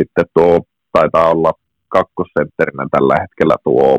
[0.01, 0.61] sitten tuo
[0.93, 1.53] taitaa olla
[1.89, 3.99] kakkosentterinä tällä hetkellä tuo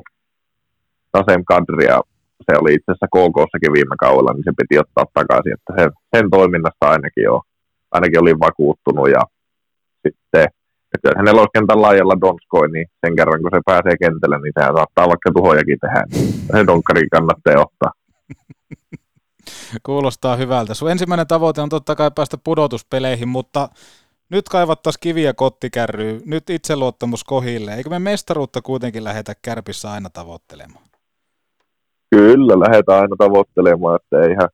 [1.11, 2.01] Tasem Kadri ja
[2.47, 6.25] se oli itse asiassa KKssakin viime kaudella, niin se piti ottaa takaisin, että sen, sen
[6.35, 7.41] toiminnasta ainakin, jo,
[7.91, 9.21] ainakin olin vakuuttunut ja
[10.03, 10.47] sitten
[10.93, 14.53] että jos hänellä olisi kentän laajalla Donskoi, niin sen kerran kun se pääsee kentälle, niin
[14.59, 16.03] sehän saattaa vaikka tuhojakin tehdä.
[16.51, 17.91] Se Donkkari kannattaa ottaa.
[19.83, 20.73] Kuulostaa hyvältä.
[20.73, 23.69] Sun ensimmäinen tavoite on totta kai päästä pudotuspeleihin, mutta
[24.29, 27.75] nyt kaivattaisiin kiviä kottikärryyn, nyt itseluottamus kohille.
[27.75, 30.85] Eikö me mestaruutta kuitenkin lähetä kärpissä aina tavoittelemaan?
[32.13, 34.49] Kyllä, lähdetään aina tavoittelemaan, että eihän,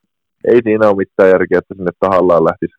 [0.51, 2.73] ei siinä ole mitään järkeä, että sinne tahallaan lähtisi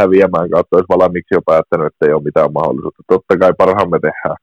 [0.00, 3.02] häviämään kautta, olisi valmiiksi jo päättänyt, että ei ole mitään mahdollisuutta.
[3.08, 4.36] Totta kai parhaamme tehdään,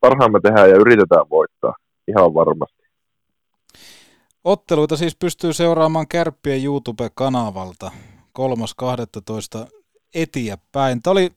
[0.00, 1.74] parhaamme tehdään ja yritetään voittaa,
[2.08, 2.82] ihan varmasti.
[4.44, 7.90] Otteluita siis pystyy seuraamaan Kärppien YouTube-kanavalta
[8.38, 9.68] 3.12.
[10.14, 11.02] eteenpäin.
[11.02, 11.30] Tämä oli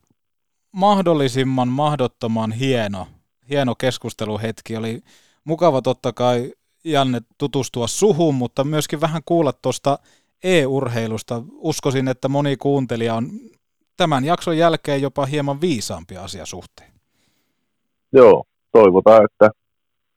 [0.72, 3.07] mahdollisimman mahdottoman hieno,
[3.49, 4.78] hieno keskusteluhetki.
[4.78, 5.01] Oli
[5.43, 6.53] mukava totta kai
[6.84, 9.99] Janne tutustua suhun, mutta myöskin vähän kuulla tuosta
[10.43, 11.43] e-urheilusta.
[11.51, 13.25] Uskoisin, että moni kuuntelija on
[13.97, 16.91] tämän jakson jälkeen jopa hieman viisaampi asia suhteen.
[18.13, 19.49] Joo, toivotaan, että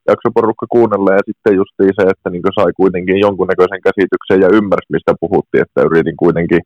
[0.08, 5.12] jaksoporukka kuunnella ja sitten justiin se, että niin sai kuitenkin jonkunnäköisen käsityksen ja ymmärsi, mistä
[5.20, 6.60] puhuttiin, että yritin kuitenkin,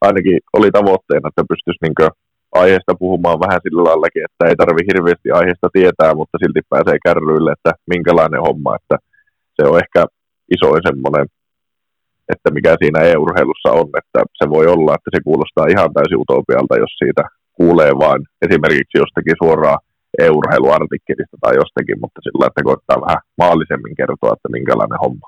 [0.00, 2.10] ainakin oli tavoitteena, että pystyisi niin
[2.62, 7.50] aiheesta puhumaan vähän sillä laillakin, että ei tarvi hirveästi aiheesta tietää, mutta silti pääsee kärryille,
[7.52, 8.96] että minkälainen homma, että
[9.56, 10.00] se on ehkä
[10.54, 11.26] isoin semmoinen,
[12.32, 16.82] että mikä siinä e-urheilussa on, että se voi olla, että se kuulostaa ihan täysin utopialta,
[16.84, 17.22] jos siitä
[17.58, 19.78] kuulee vain esimerkiksi jostakin suoraan
[20.22, 25.26] e-urheiluartikkelista tai jostakin, mutta sillä että koittaa vähän maallisemmin kertoa, että minkälainen homma.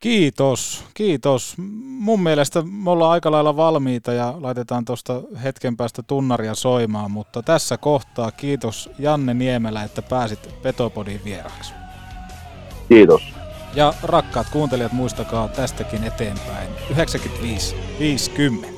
[0.00, 1.54] Kiitos, kiitos.
[1.82, 7.42] Mun mielestä me ollaan aika lailla valmiita ja laitetaan tuosta hetken päästä tunnaria soimaan, mutta
[7.42, 11.85] tässä kohtaa kiitos Janne Niemelä, että pääsit Petopodin vieraksi.
[12.88, 13.22] Kiitos.
[13.74, 18.75] Ja rakkaat kuuntelijat, muistakaa tästäkin eteenpäin 95 50.